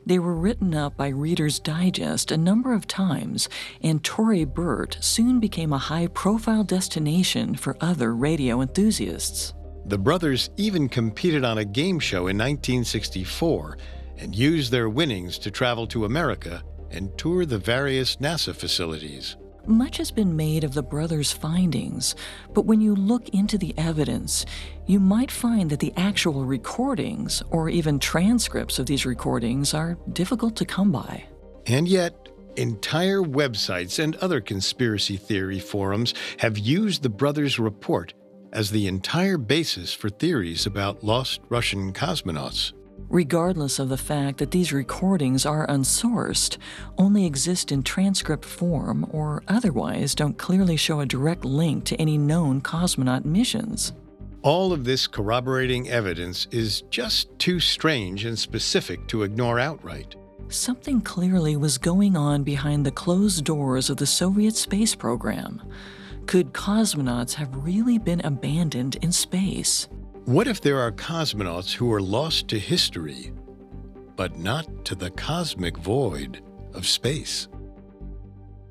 They 0.07 0.19
were 0.19 0.35
written 0.35 0.75
up 0.75 0.95
by 0.95 1.07
Reader's 1.07 1.59
Digest 1.59 2.31
a 2.31 2.37
number 2.37 2.73
of 2.73 2.85
times, 2.85 3.49
and 3.81 4.03
Torre 4.03 4.45
Bert 4.45 4.97
soon 5.01 5.39
became 5.39 5.73
a 5.73 5.79
high 5.79 6.07
profile 6.07 6.63
destination 6.63 7.55
for 7.55 7.75
other 7.81 8.13
radio 8.13 8.61
enthusiasts. 8.61 9.53
The 9.85 9.97
brothers 9.97 10.51
even 10.57 10.89
competed 10.89 11.43
on 11.43 11.57
a 11.57 11.65
game 11.65 11.99
show 11.99 12.27
in 12.27 12.37
1964 12.37 13.77
and 14.17 14.35
used 14.35 14.71
their 14.71 14.89
winnings 14.89 15.39
to 15.39 15.49
travel 15.49 15.87
to 15.87 16.05
America 16.05 16.61
and 16.91 17.15
tour 17.17 17.45
the 17.45 17.57
various 17.57 18.17
NASA 18.17 18.55
facilities. 18.55 19.37
Much 19.67 19.97
has 19.97 20.11
been 20.11 20.35
made 20.35 20.63
of 20.63 20.73
the 20.73 20.83
brothers' 20.83 21.31
findings, 21.31 22.15
but 22.53 22.65
when 22.65 22.81
you 22.81 22.95
look 22.95 23.29
into 23.29 23.57
the 23.57 23.73
evidence, 23.77 24.45
you 24.85 24.99
might 24.99 25.31
find 25.31 25.69
that 25.69 25.79
the 25.79 25.93
actual 25.97 26.45
recordings, 26.45 27.41
or 27.49 27.69
even 27.69 27.99
transcripts 27.99 28.77
of 28.79 28.85
these 28.85 29.05
recordings, 29.05 29.73
are 29.73 29.97
difficult 30.13 30.55
to 30.55 30.65
come 30.65 30.91
by. 30.91 31.23
And 31.65 31.87
yet, 31.87 32.29
entire 32.57 33.21
websites 33.21 34.01
and 34.01 34.15
other 34.17 34.39
conspiracy 34.39 35.17
theory 35.17 35.59
forums 35.59 36.13
have 36.37 36.57
used 36.57 37.03
the 37.03 37.09
brothers' 37.09 37.59
report 37.59 38.13
as 38.53 38.71
the 38.71 38.87
entire 38.87 39.37
basis 39.37 39.93
for 39.93 40.09
theories 40.09 40.65
about 40.65 41.03
lost 41.03 41.41
Russian 41.49 41.91
cosmonauts 41.91 42.71
regardless 43.09 43.79
of 43.79 43.89
the 43.89 43.97
fact 43.97 44.37
that 44.39 44.51
these 44.51 44.73
recordings 44.73 45.45
are 45.45 45.67
unsourced, 45.67 46.57
only 46.97 47.25
exist 47.25 47.71
in 47.71 47.83
transcript 47.83 48.45
form, 48.45 49.07
or 49.11 49.43
otherwise 49.47 50.15
don't 50.15 50.37
clearly 50.37 50.75
show 50.75 50.99
a 50.99 51.05
direct 51.05 51.45
link 51.45 51.83
to 51.85 51.95
any 51.95 52.17
known 52.17 52.61
cosmonaut 52.61 53.25
missions. 53.25 53.93
All 54.41 54.73
of 54.73 54.83
this 54.83 55.07
corroborating 55.07 55.89
evidence 55.89 56.47
is 56.51 56.81
just 56.91 57.29
too 57.39 57.59
strange 57.59 58.25
and 58.25 58.37
specific 58.37 59.07
to 59.07 59.23
ignore 59.23 59.59
outright. 59.59 60.15
Something 60.49 61.01
clearly 61.01 61.57
was 61.57 61.79
going 61.79 62.15
on 62.15 62.43
behind 62.43 62.85
the 62.85 62.91
closed 62.91 63.43
doors 63.43 63.89
of 63.89 63.97
the 63.97 64.05
Soviet 64.05 64.55
space 64.55 64.93
program. 64.93 65.61
Could 66.27 66.53
cosmonauts 66.53 67.33
have 67.33 67.65
really 67.65 67.97
been 67.97 68.21
abandoned 68.21 68.97
in 68.97 69.11
space? 69.11 69.87
What 70.25 70.47
if 70.47 70.59
there 70.59 70.79
are 70.79 70.91
cosmonauts 70.91 71.71
who 71.71 71.93
are 71.93 72.01
lost 72.01 72.47
to 72.47 72.57
history, 72.57 73.31
but 74.15 74.39
not 74.39 74.83
to 74.85 74.95
the 74.95 75.11
cosmic 75.11 75.77
void 75.77 76.41
of 76.73 76.87
space? 76.87 77.47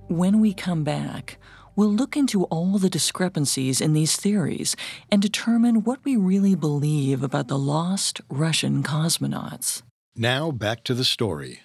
When 0.09 0.40
we 0.40 0.53
come 0.53 0.83
back, 0.83 1.38
we'll 1.77 1.93
look 1.93 2.17
into 2.17 2.43
all 2.47 2.79
the 2.79 2.90
discrepancies 2.90 3.81
in 3.81 3.93
these 3.93 4.17
theories 4.17 4.75
and 5.12 5.23
determine 5.23 5.85
what 5.85 6.05
we 6.05 6.17
really 6.17 6.57
believe 6.57 7.23
about 7.23 7.47
the 7.47 7.59
lost 7.59 8.21
Russian 8.29 8.83
cosmonauts. 8.83 9.83
Now 10.17 10.51
back 10.51 10.83
to 10.85 10.95
the 10.95 11.05
story. 11.05 11.61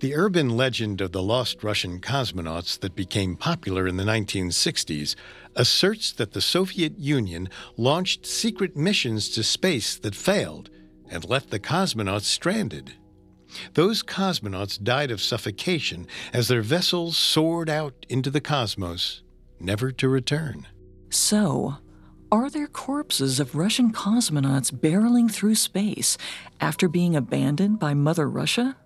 The 0.00 0.14
urban 0.14 0.56
legend 0.56 1.00
of 1.00 1.12
the 1.12 1.22
lost 1.22 1.62
Russian 1.62 2.00
cosmonauts 2.00 2.78
that 2.80 2.96
became 2.96 3.36
popular 3.36 3.86
in 3.86 3.96
the 3.96 4.04
1960s 4.04 5.14
asserts 5.54 6.12
that 6.12 6.32
the 6.32 6.40
Soviet 6.40 6.98
Union 6.98 7.48
launched 7.76 8.26
secret 8.26 8.76
missions 8.76 9.28
to 9.30 9.42
space 9.42 9.96
that 9.98 10.14
failed 10.14 10.68
and 11.08 11.28
left 11.28 11.50
the 11.50 11.60
cosmonauts 11.60 12.24
stranded. 12.24 12.94
Those 13.74 14.02
cosmonauts 14.02 14.82
died 14.82 15.10
of 15.10 15.22
suffocation 15.22 16.08
as 16.32 16.48
their 16.48 16.62
vessels 16.62 17.16
soared 17.16 17.70
out 17.70 18.04
into 18.08 18.30
the 18.30 18.40
cosmos, 18.40 19.22
never 19.60 19.92
to 19.92 20.08
return. 20.08 20.66
So, 21.10 21.76
are 22.32 22.50
there 22.50 22.66
corpses 22.66 23.38
of 23.38 23.54
Russian 23.54 23.92
cosmonauts 23.92 24.72
barreling 24.72 25.30
through 25.30 25.54
space 25.54 26.18
after 26.60 26.88
being 26.88 27.14
abandoned 27.14 27.78
by 27.78 27.94
Mother 27.94 28.28
Russia? 28.28 28.76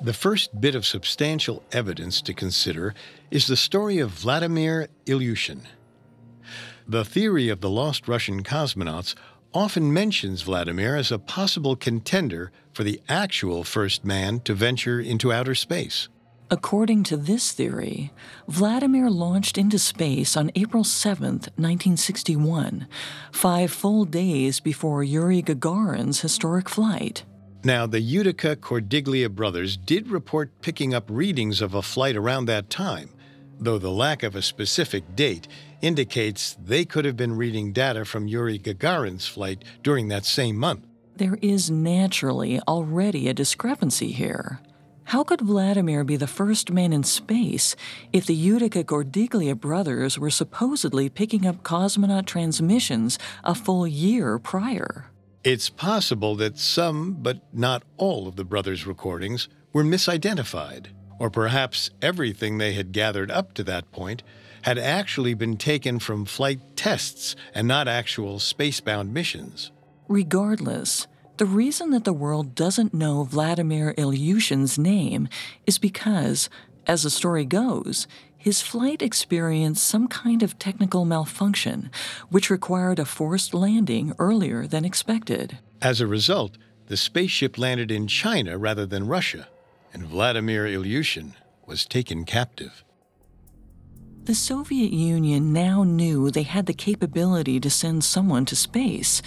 The 0.00 0.12
first 0.12 0.60
bit 0.60 0.76
of 0.76 0.86
substantial 0.86 1.64
evidence 1.72 2.22
to 2.22 2.32
consider 2.32 2.94
is 3.32 3.48
the 3.48 3.56
story 3.56 3.98
of 3.98 4.10
Vladimir 4.10 4.86
Ilyushin. 5.06 5.62
The 6.86 7.04
theory 7.04 7.48
of 7.48 7.60
the 7.60 7.68
lost 7.68 8.06
Russian 8.06 8.44
cosmonauts 8.44 9.16
often 9.52 9.92
mentions 9.92 10.42
Vladimir 10.42 10.94
as 10.94 11.10
a 11.10 11.18
possible 11.18 11.74
contender 11.74 12.52
for 12.72 12.84
the 12.84 13.00
actual 13.08 13.64
first 13.64 14.04
man 14.04 14.38
to 14.40 14.54
venture 14.54 15.00
into 15.00 15.32
outer 15.32 15.56
space. 15.56 16.08
According 16.48 17.02
to 17.04 17.16
this 17.16 17.50
theory, 17.50 18.12
Vladimir 18.46 19.10
launched 19.10 19.58
into 19.58 19.80
space 19.80 20.36
on 20.36 20.52
April 20.54 20.84
7, 20.84 21.24
1961, 21.56 22.86
five 23.32 23.72
full 23.72 24.04
days 24.04 24.60
before 24.60 25.02
Yuri 25.02 25.42
Gagarin's 25.42 26.20
historic 26.20 26.68
flight. 26.68 27.24
Now, 27.64 27.86
the 27.86 28.00
Judica 28.00 28.54
Cordiglia 28.56 29.28
brothers 29.28 29.76
did 29.76 30.08
report 30.08 30.60
picking 30.62 30.94
up 30.94 31.06
readings 31.08 31.60
of 31.60 31.74
a 31.74 31.82
flight 31.82 32.16
around 32.16 32.44
that 32.44 32.70
time, 32.70 33.10
though 33.58 33.78
the 33.78 33.90
lack 33.90 34.22
of 34.22 34.36
a 34.36 34.42
specific 34.42 35.16
date 35.16 35.48
indicates 35.82 36.56
they 36.62 36.84
could 36.84 37.04
have 37.04 37.16
been 37.16 37.36
reading 37.36 37.72
data 37.72 38.04
from 38.04 38.28
Yuri 38.28 38.60
Gagarin's 38.60 39.26
flight 39.26 39.64
during 39.82 40.06
that 40.08 40.24
same 40.24 40.56
month. 40.56 40.86
There 41.16 41.38
is 41.42 41.68
naturally 41.68 42.60
already 42.68 43.28
a 43.28 43.34
discrepancy 43.34 44.12
here. 44.12 44.60
How 45.04 45.24
could 45.24 45.40
Vladimir 45.40 46.04
be 46.04 46.16
the 46.16 46.28
first 46.28 46.70
man 46.70 46.92
in 46.92 47.02
space 47.02 47.74
if 48.12 48.26
the 48.26 48.36
Judica 48.36 48.84
Cordiglia 48.84 49.58
brothers 49.58 50.16
were 50.16 50.30
supposedly 50.30 51.08
picking 51.08 51.44
up 51.44 51.64
cosmonaut 51.64 52.26
transmissions 52.26 53.18
a 53.42 53.54
full 53.54 53.84
year 53.84 54.38
prior? 54.38 55.06
It's 55.48 55.70
possible 55.70 56.34
that 56.36 56.58
some, 56.58 57.14
but 57.22 57.40
not 57.54 57.82
all, 57.96 58.28
of 58.28 58.36
the 58.36 58.44
brothers' 58.44 58.86
recordings 58.86 59.48
were 59.72 59.82
misidentified, 59.82 60.88
or 61.18 61.30
perhaps 61.30 61.88
everything 62.02 62.58
they 62.58 62.74
had 62.74 62.92
gathered 62.92 63.30
up 63.30 63.54
to 63.54 63.64
that 63.64 63.90
point 63.90 64.22
had 64.64 64.76
actually 64.76 65.32
been 65.32 65.56
taken 65.56 66.00
from 66.00 66.26
flight 66.26 66.60
tests 66.76 67.34
and 67.54 67.66
not 67.66 67.88
actual 67.88 68.38
spacebound 68.38 69.10
missions. 69.14 69.72
Regardless, 70.06 71.06
the 71.38 71.46
reason 71.46 71.92
that 71.92 72.04
the 72.04 72.12
world 72.12 72.54
doesn't 72.54 72.92
know 72.92 73.24
Vladimir 73.24 73.94
Ilyushin's 73.96 74.78
name 74.78 75.30
is 75.64 75.78
because, 75.78 76.50
as 76.86 77.04
the 77.04 77.10
story 77.10 77.46
goes, 77.46 78.06
his 78.38 78.62
flight 78.62 79.02
experienced 79.02 79.86
some 79.86 80.06
kind 80.06 80.42
of 80.42 80.58
technical 80.58 81.04
malfunction, 81.04 81.90
which 82.30 82.48
required 82.48 82.98
a 82.98 83.04
forced 83.04 83.52
landing 83.52 84.14
earlier 84.18 84.66
than 84.66 84.84
expected. 84.84 85.58
As 85.82 86.00
a 86.00 86.06
result, 86.06 86.56
the 86.86 86.96
spaceship 86.96 87.58
landed 87.58 87.90
in 87.90 88.06
China 88.06 88.56
rather 88.56 88.86
than 88.86 89.08
Russia, 89.08 89.48
and 89.92 90.04
Vladimir 90.04 90.64
Ilyushin 90.64 91.34
was 91.66 91.84
taken 91.84 92.24
captive. 92.24 92.84
The 94.24 94.34
Soviet 94.34 94.92
Union 94.92 95.52
now 95.52 95.84
knew 95.84 96.30
they 96.30 96.42
had 96.42 96.66
the 96.66 96.74
capability 96.74 97.58
to 97.60 97.70
send 97.70 98.04
someone 98.04 98.44
to 98.46 98.56
space, 98.56 99.22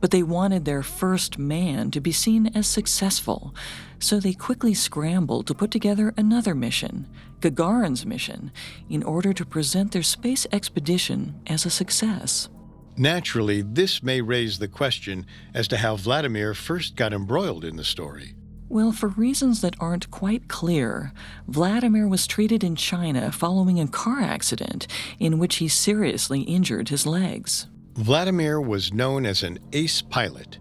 but 0.00 0.10
they 0.10 0.22
wanted 0.22 0.64
their 0.64 0.82
first 0.82 1.38
man 1.38 1.90
to 1.90 2.00
be 2.00 2.12
seen 2.12 2.48
as 2.54 2.66
successful, 2.66 3.54
so 3.98 4.18
they 4.18 4.32
quickly 4.32 4.74
scrambled 4.74 5.46
to 5.46 5.54
put 5.54 5.70
together 5.70 6.14
another 6.16 6.54
mission, 6.54 7.06
Gagarin's 7.40 8.06
mission, 8.06 8.50
in 8.88 9.02
order 9.02 9.32
to 9.32 9.44
present 9.44 9.92
their 9.92 10.02
space 10.02 10.46
expedition 10.52 11.40
as 11.46 11.66
a 11.66 11.70
success. 11.70 12.48
Naturally, 12.96 13.62
this 13.62 14.02
may 14.02 14.20
raise 14.20 14.58
the 14.58 14.68
question 14.68 15.26
as 15.54 15.68
to 15.68 15.78
how 15.78 15.96
Vladimir 15.96 16.54
first 16.54 16.96
got 16.96 17.12
embroiled 17.12 17.64
in 17.64 17.76
the 17.76 17.84
story. 17.84 18.34
Well, 18.68 18.92
for 18.92 19.08
reasons 19.08 19.62
that 19.62 19.74
aren't 19.80 20.12
quite 20.12 20.46
clear, 20.46 21.12
Vladimir 21.48 22.06
was 22.06 22.28
treated 22.28 22.62
in 22.62 22.76
China 22.76 23.32
following 23.32 23.80
a 23.80 23.88
car 23.88 24.20
accident 24.20 24.86
in 25.18 25.40
which 25.40 25.56
he 25.56 25.66
seriously 25.66 26.42
injured 26.42 26.90
his 26.90 27.04
legs. 27.04 27.66
Vladimir 27.94 28.60
was 28.60 28.92
known 28.92 29.26
as 29.26 29.42
an 29.42 29.58
ace 29.72 30.00
pilot, 30.00 30.58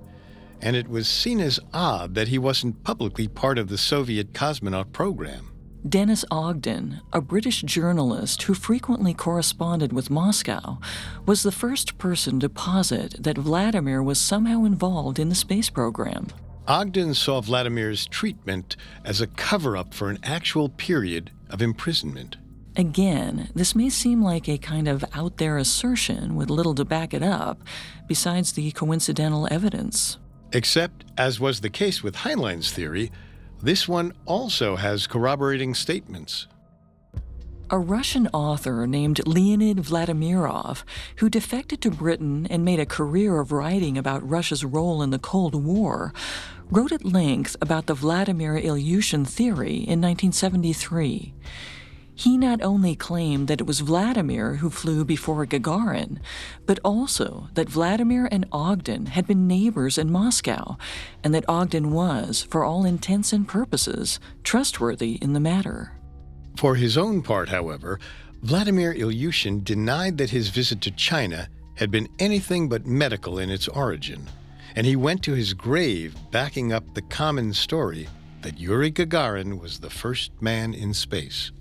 and 0.61 0.75
it 0.75 0.87
was 0.87 1.07
seen 1.07 1.39
as 1.39 1.59
odd 1.73 2.15
that 2.15 2.27
he 2.27 2.37
wasn't 2.37 2.83
publicly 2.83 3.27
part 3.27 3.57
of 3.57 3.69
the 3.69 3.77
Soviet 3.77 4.33
cosmonaut 4.33 4.91
program. 4.91 5.51
Dennis 5.87 6.25
Ogden, 6.29 6.99
a 7.13 7.21
British 7.21 7.61
journalist 7.61 8.41
who 8.43 8.53
frequently 8.53 9.13
corresponded 9.13 9.93
with 9.93 10.09
Moscow, 10.09 10.77
was 11.25 11.43
the 11.43 11.53
first 11.53 11.97
person 11.97 12.39
to 12.41 12.49
posit 12.49 13.15
that 13.23 13.37
Vladimir 13.37 14.03
was 14.03 14.19
somehow 14.19 14.65
involved 14.65 15.19
in 15.19 15.29
the 15.29 15.35
space 15.35 15.69
program. 15.69 16.27
Ogden 16.67 17.13
saw 17.13 17.39
Vladimir's 17.39 18.05
treatment 18.07 18.75
as 19.05 19.21
a 19.21 19.27
cover 19.27 19.77
up 19.77 19.93
for 19.93 20.09
an 20.09 20.19
actual 20.21 20.67
period 20.67 21.31
of 21.49 21.61
imprisonment. 21.61 22.35
Again, 22.79 23.49
this 23.53 23.75
may 23.75 23.89
seem 23.89 24.23
like 24.23 24.47
a 24.47 24.57
kind 24.57 24.87
of 24.87 25.03
out 25.13 25.35
there 25.35 25.57
assertion 25.57 26.37
with 26.37 26.49
little 26.49 26.73
to 26.75 26.85
back 26.85 27.13
it 27.13 27.21
up, 27.21 27.61
besides 28.07 28.53
the 28.53 28.71
coincidental 28.71 29.49
evidence. 29.51 30.17
Except, 30.53 31.03
as 31.17 31.41
was 31.41 31.59
the 31.59 31.69
case 31.69 32.01
with 32.01 32.15
Heinlein's 32.15 32.71
theory, 32.71 33.11
this 33.61 33.89
one 33.89 34.13
also 34.25 34.77
has 34.77 35.07
corroborating 35.07 35.75
statements. 35.75 36.47
A 37.69 37.77
Russian 37.77 38.27
author 38.27 38.87
named 38.87 39.27
Leonid 39.27 39.79
Vladimirov, 39.79 40.83
who 41.17 41.29
defected 41.29 41.81
to 41.81 41.91
Britain 41.91 42.47
and 42.49 42.63
made 42.63 42.79
a 42.79 42.85
career 42.85 43.41
of 43.41 43.51
writing 43.51 43.97
about 43.97 44.27
Russia's 44.27 44.63
role 44.63 45.03
in 45.03 45.09
the 45.09 45.19
Cold 45.19 45.53
War, 45.53 46.13
wrote 46.71 46.93
at 46.93 47.03
length 47.03 47.57
about 47.59 47.87
the 47.87 47.93
Vladimir 47.93 48.53
Ilyushin 48.53 49.27
theory 49.27 49.79
in 49.79 49.99
1973. 49.99 51.33
He 52.19 52.37
not 52.37 52.61
only 52.61 52.97
claimed 52.97 53.47
that 53.47 53.61
it 53.61 53.65
was 53.65 53.79
Vladimir 53.79 54.55
who 54.55 54.69
flew 54.69 55.05
before 55.05 55.45
Gagarin, 55.45 56.19
but 56.65 56.77
also 56.83 57.47
that 57.53 57.69
Vladimir 57.69 58.27
and 58.29 58.45
Ogden 58.51 59.05
had 59.05 59.25
been 59.25 59.47
neighbors 59.47 59.97
in 59.97 60.11
Moscow, 60.11 60.75
and 61.23 61.33
that 61.33 61.47
Ogden 61.47 61.93
was, 61.93 62.41
for 62.41 62.65
all 62.65 62.83
intents 62.83 63.31
and 63.31 63.47
purposes, 63.47 64.19
trustworthy 64.43 65.13
in 65.21 65.31
the 65.31 65.39
matter. 65.39 65.93
For 66.57 66.75
his 66.75 66.97
own 66.97 67.21
part, 67.21 67.47
however, 67.47 68.01
Vladimir 68.43 68.93
Ilyushin 68.93 69.63
denied 69.63 70.17
that 70.17 70.31
his 70.31 70.49
visit 70.49 70.81
to 70.81 70.91
China 70.91 71.47
had 71.75 71.89
been 71.89 72.09
anything 72.19 72.67
but 72.67 72.85
medical 72.85 73.39
in 73.39 73.49
its 73.49 73.69
origin, 73.69 74.27
and 74.75 74.85
he 74.85 74.97
went 74.97 75.23
to 75.23 75.35
his 75.35 75.53
grave 75.53 76.17
backing 76.31 76.73
up 76.73 76.83
the 76.93 77.01
common 77.01 77.53
story 77.53 78.09
that 78.41 78.59
Yuri 78.59 78.91
Gagarin 78.91 79.57
was 79.57 79.79
the 79.79 79.89
first 79.89 80.33
man 80.41 80.73
in 80.73 80.93
space. 80.93 81.53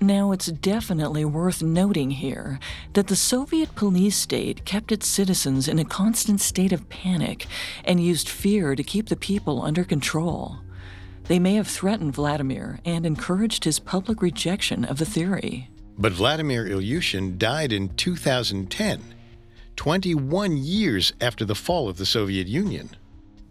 Now, 0.00 0.32
it's 0.32 0.48
definitely 0.48 1.24
worth 1.24 1.62
noting 1.62 2.10
here 2.10 2.60
that 2.92 3.06
the 3.06 3.16
Soviet 3.16 3.74
police 3.74 4.16
state 4.16 4.66
kept 4.66 4.92
its 4.92 5.06
citizens 5.06 5.68
in 5.68 5.78
a 5.78 5.86
constant 5.86 6.42
state 6.42 6.72
of 6.72 6.88
panic 6.90 7.46
and 7.82 7.98
used 7.98 8.28
fear 8.28 8.76
to 8.76 8.82
keep 8.82 9.08
the 9.08 9.16
people 9.16 9.62
under 9.62 9.84
control. 9.84 10.58
They 11.24 11.38
may 11.38 11.54
have 11.54 11.66
threatened 11.66 12.14
Vladimir 12.14 12.78
and 12.84 13.06
encouraged 13.06 13.64
his 13.64 13.78
public 13.78 14.20
rejection 14.20 14.84
of 14.84 14.98
the 14.98 15.06
theory. 15.06 15.70
But 15.98 16.12
Vladimir 16.12 16.66
Ilyushin 16.66 17.38
died 17.38 17.72
in 17.72 17.88
2010, 17.96 19.14
21 19.76 20.56
years 20.58 21.14
after 21.22 21.46
the 21.46 21.54
fall 21.54 21.88
of 21.88 21.96
the 21.96 22.06
Soviet 22.06 22.46
Union. 22.46 22.90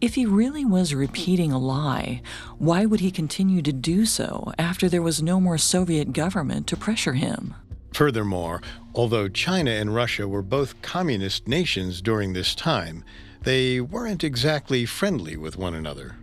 If 0.01 0.15
he 0.15 0.25
really 0.25 0.65
was 0.65 0.93
repeating 0.93 1.53
a 1.53 1.57
lie, 1.57 2.21
why 2.57 2.85
would 2.85 2.99
he 2.99 3.11
continue 3.11 3.61
to 3.61 3.71
do 3.71 4.05
so 4.05 4.51
after 4.59 4.89
there 4.89 5.01
was 5.01 5.23
no 5.23 5.39
more 5.39 5.57
Soviet 5.57 6.11
government 6.11 6.67
to 6.67 6.77
pressure 6.77 7.13
him? 7.13 7.55
Furthermore, 7.93 8.61
although 8.93 9.29
China 9.29 9.71
and 9.71 9.95
Russia 9.95 10.27
were 10.27 10.41
both 10.41 10.81
communist 10.81 11.47
nations 11.47 12.01
during 12.01 12.33
this 12.33 12.53
time, 12.53 13.05
they 13.43 13.79
weren't 13.79 14.23
exactly 14.23 14.85
friendly 14.85 15.37
with 15.37 15.57
one 15.57 15.73
another. 15.73 16.17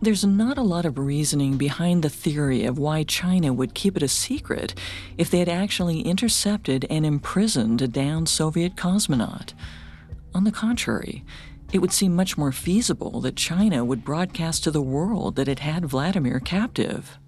There's 0.00 0.24
not 0.24 0.56
a 0.56 0.62
lot 0.62 0.86
of 0.86 0.96
reasoning 0.96 1.58
behind 1.58 2.02
the 2.02 2.08
theory 2.08 2.64
of 2.64 2.78
why 2.78 3.02
China 3.02 3.52
would 3.52 3.74
keep 3.74 3.94
it 3.96 4.02
a 4.02 4.08
secret 4.08 4.74
if 5.18 5.30
they 5.30 5.40
had 5.40 5.50
actually 5.50 6.00
intercepted 6.00 6.86
and 6.88 7.04
imprisoned 7.04 7.82
a 7.82 7.88
downed 7.88 8.30
Soviet 8.30 8.74
cosmonaut. 8.74 9.52
On 10.34 10.44
the 10.44 10.52
contrary, 10.52 11.24
it 11.72 11.78
would 11.78 11.92
seem 11.92 12.14
much 12.14 12.38
more 12.38 12.52
feasible 12.52 13.20
that 13.20 13.36
China 13.36 13.84
would 13.84 14.04
broadcast 14.04 14.64
to 14.64 14.70
the 14.70 14.82
world 14.82 15.36
that 15.36 15.48
it 15.48 15.58
had 15.58 15.84
Vladimir 15.84 16.40
captive. 16.40 17.18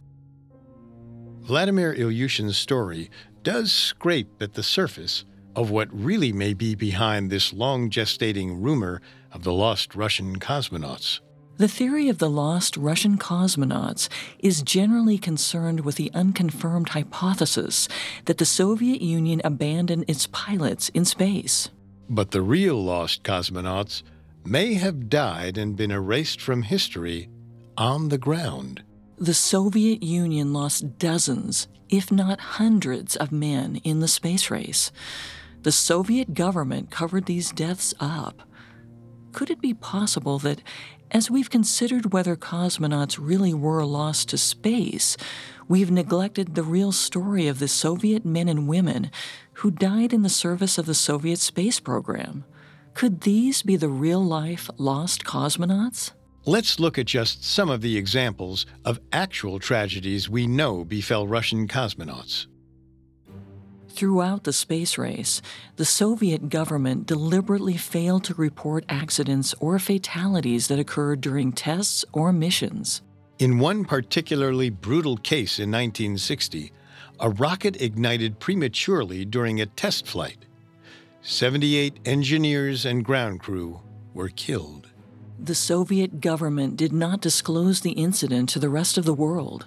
Vladimir 1.40 1.94
Ilyushin's 1.94 2.56
story 2.56 3.10
does 3.42 3.72
scrape 3.72 4.42
at 4.42 4.54
the 4.54 4.62
surface 4.62 5.24
of 5.56 5.70
what 5.70 5.88
really 5.92 6.32
may 6.32 6.54
be 6.54 6.74
behind 6.74 7.30
this 7.30 7.52
long 7.52 7.90
gestating 7.90 8.62
rumor 8.62 9.00
of 9.32 9.42
the 9.42 9.52
lost 9.52 9.94
Russian 9.94 10.38
cosmonauts. 10.38 11.20
The 11.56 11.68
theory 11.68 12.08
of 12.08 12.18
the 12.18 12.30
lost 12.30 12.76
Russian 12.76 13.18
cosmonauts 13.18 14.08
is 14.38 14.62
generally 14.62 15.18
concerned 15.18 15.80
with 15.80 15.96
the 15.96 16.10
unconfirmed 16.14 16.90
hypothesis 16.90 17.86
that 18.24 18.38
the 18.38 18.46
Soviet 18.46 19.02
Union 19.02 19.42
abandoned 19.44 20.06
its 20.08 20.26
pilots 20.28 20.88
in 20.90 21.04
space. 21.04 21.68
But 22.08 22.30
the 22.30 22.40
real 22.40 22.82
lost 22.82 23.24
cosmonauts 23.24 24.02
may 24.44 24.74
have 24.74 25.08
died 25.08 25.58
and 25.58 25.76
been 25.76 25.90
erased 25.90 26.40
from 26.40 26.62
history 26.62 27.28
on 27.76 28.08
the 28.08 28.18
ground. 28.18 28.82
The 29.18 29.34
Soviet 29.34 30.02
Union 30.02 30.52
lost 30.52 30.98
dozens, 30.98 31.68
if 31.88 32.10
not 32.10 32.40
hundreds, 32.40 33.16
of 33.16 33.32
men 33.32 33.76
in 33.84 34.00
the 34.00 34.08
space 34.08 34.50
race. 34.50 34.90
The 35.62 35.72
Soviet 35.72 36.32
government 36.32 36.90
covered 36.90 37.26
these 37.26 37.52
deaths 37.52 37.92
up. 38.00 38.42
Could 39.32 39.50
it 39.50 39.60
be 39.60 39.74
possible 39.74 40.38
that, 40.38 40.62
as 41.10 41.30
we've 41.30 41.50
considered 41.50 42.12
whether 42.12 42.34
cosmonauts 42.34 43.18
really 43.20 43.52
were 43.52 43.84
lost 43.84 44.30
to 44.30 44.38
space, 44.38 45.16
we've 45.68 45.90
neglected 45.90 46.54
the 46.54 46.62
real 46.62 46.92
story 46.92 47.46
of 47.46 47.58
the 47.58 47.68
Soviet 47.68 48.24
men 48.24 48.48
and 48.48 48.66
women 48.66 49.10
who 49.54 49.70
died 49.70 50.12
in 50.12 50.22
the 50.22 50.28
service 50.28 50.78
of 50.78 50.86
the 50.86 50.94
Soviet 50.94 51.38
space 51.38 51.78
program? 51.78 52.44
Could 52.94 53.22
these 53.22 53.62
be 53.62 53.76
the 53.76 53.88
real 53.88 54.22
life 54.22 54.68
lost 54.76 55.24
cosmonauts? 55.24 56.12
Let's 56.46 56.80
look 56.80 56.98
at 56.98 57.06
just 57.06 57.44
some 57.44 57.70
of 57.70 57.82
the 57.82 57.96
examples 57.96 58.66
of 58.84 59.00
actual 59.12 59.58
tragedies 59.58 60.28
we 60.28 60.46
know 60.46 60.84
befell 60.84 61.26
Russian 61.26 61.68
cosmonauts. 61.68 62.46
Throughout 63.88 64.44
the 64.44 64.52
space 64.52 64.96
race, 64.96 65.42
the 65.76 65.84
Soviet 65.84 66.48
government 66.48 67.06
deliberately 67.06 67.76
failed 67.76 68.24
to 68.24 68.34
report 68.34 68.84
accidents 68.88 69.54
or 69.60 69.78
fatalities 69.78 70.68
that 70.68 70.78
occurred 70.78 71.20
during 71.20 71.52
tests 71.52 72.04
or 72.12 72.32
missions. 72.32 73.02
In 73.38 73.58
one 73.58 73.84
particularly 73.84 74.70
brutal 74.70 75.16
case 75.16 75.58
in 75.58 75.70
1960, 75.70 76.72
a 77.20 77.30
rocket 77.30 77.80
ignited 77.82 78.38
prematurely 78.38 79.24
during 79.24 79.60
a 79.60 79.66
test 79.66 80.06
flight. 80.06 80.46
78 81.22 81.98
engineers 82.06 82.86
and 82.86 83.04
ground 83.04 83.40
crew 83.40 83.80
were 84.14 84.30
killed. 84.30 84.88
The 85.38 85.54
Soviet 85.54 86.22
government 86.22 86.76
did 86.76 86.94
not 86.94 87.20
disclose 87.20 87.82
the 87.82 87.92
incident 87.92 88.48
to 88.50 88.58
the 88.58 88.70
rest 88.70 88.96
of 88.96 89.04
the 89.04 89.12
world, 89.12 89.66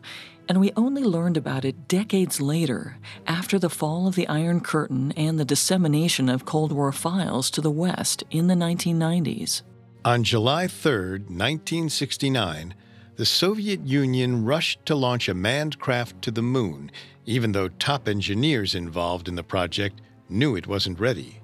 and 0.50 0.60
we 0.60 0.72
only 0.76 1.04
learned 1.04 1.38
about 1.38 1.63
it 1.63 1.88
decades 1.88 2.42
later, 2.42 2.98
after 3.28 3.60
the 3.60 3.70
fall 3.70 4.08
of 4.08 4.16
the 4.16 4.28
Iron 4.28 4.62
Curtain 4.62 5.12
and 5.12 5.39
the 5.39 5.46
dissemination 5.46 6.28
of 6.28 6.44
Cold 6.44 6.72
War 6.72 6.92
files 6.92 7.52
to 7.52 7.62
the 7.62 7.72
West 7.72 8.24
in 8.32 8.48
the 8.48 8.56
1990s. 8.56 9.62
On 10.04 10.24
July 10.24 10.68
3, 10.68 11.20
1969, 11.28 12.74
the 13.16 13.26
Soviet 13.26 13.86
Union 13.86 14.44
rushed 14.44 14.84
to 14.88 14.96
launch 14.96 15.30
a 15.30 15.36
manned 15.36 15.78
craft 15.78 16.20
to 16.24 16.32
the 16.32 16.42
moon, 16.42 16.89
even 17.28 17.52
though 17.52 17.70
top 17.70 18.08
engineers 18.08 18.74
involved 18.74 19.28
in 19.28 19.36
the 19.36 19.44
project 19.44 20.02
knew 20.30 20.56
it 20.56 20.66
wasn't 20.66 21.00
ready 21.00 21.39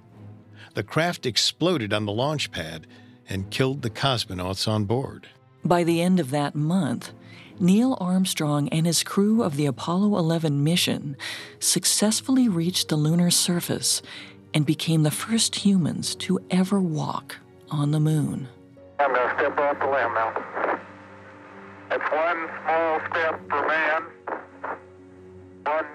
the 0.79 0.83
craft 0.83 1.25
exploded 1.25 1.91
on 1.91 2.05
the 2.05 2.11
launch 2.13 2.51
pad 2.51 2.87
and 3.27 3.51
killed 3.51 3.81
the 3.81 3.89
cosmonauts 3.89 4.65
on 4.65 4.85
board. 4.85 5.27
By 5.65 5.83
the 5.83 6.01
end 6.01 6.21
of 6.21 6.31
that 6.31 6.55
month, 6.55 7.11
Neil 7.59 7.97
Armstrong 7.99 8.69
and 8.69 8.85
his 8.85 9.03
crew 9.03 9.43
of 9.43 9.57
the 9.57 9.65
Apollo 9.65 10.17
11 10.17 10.63
mission 10.63 11.17
successfully 11.59 12.47
reached 12.47 12.87
the 12.87 12.95
lunar 12.95 13.29
surface 13.29 14.01
and 14.53 14.65
became 14.65 15.03
the 15.03 15.11
first 15.11 15.53
humans 15.53 16.15
to 16.15 16.39
ever 16.49 16.79
walk 16.79 17.35
on 17.69 17.91
the 17.91 17.99
moon. 17.99 18.47
I'm 18.99 19.13
going 19.13 19.27
to 19.27 19.35
step 19.35 19.59
off 19.59 19.79
the 19.79 19.85
limb 19.85 20.13
now. 20.13 20.79
It's 21.91 22.09
one 22.09 22.49
small 22.63 23.01
step 23.11 23.41
for 23.49 23.67
man, 23.67 24.03
one 25.65 25.85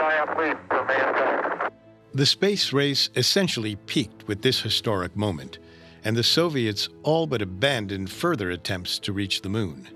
giant 0.00 0.36
leap 0.36 0.58
for 0.68 0.84
mankind. 0.84 1.72
The 2.14 2.26
space 2.26 2.74
race 2.74 3.08
essentially 3.16 3.76
peaked 3.76 4.28
with 4.28 4.42
this 4.42 4.60
historic 4.60 5.16
moment, 5.16 5.58
and 6.04 6.14
the 6.14 6.22
Soviets 6.22 6.90
all 7.04 7.26
but 7.26 7.40
abandoned 7.40 8.10
further 8.10 8.50
attempts 8.50 8.98
to 9.00 9.14
reach 9.14 9.40
the 9.40 9.48
moon. 9.48 9.88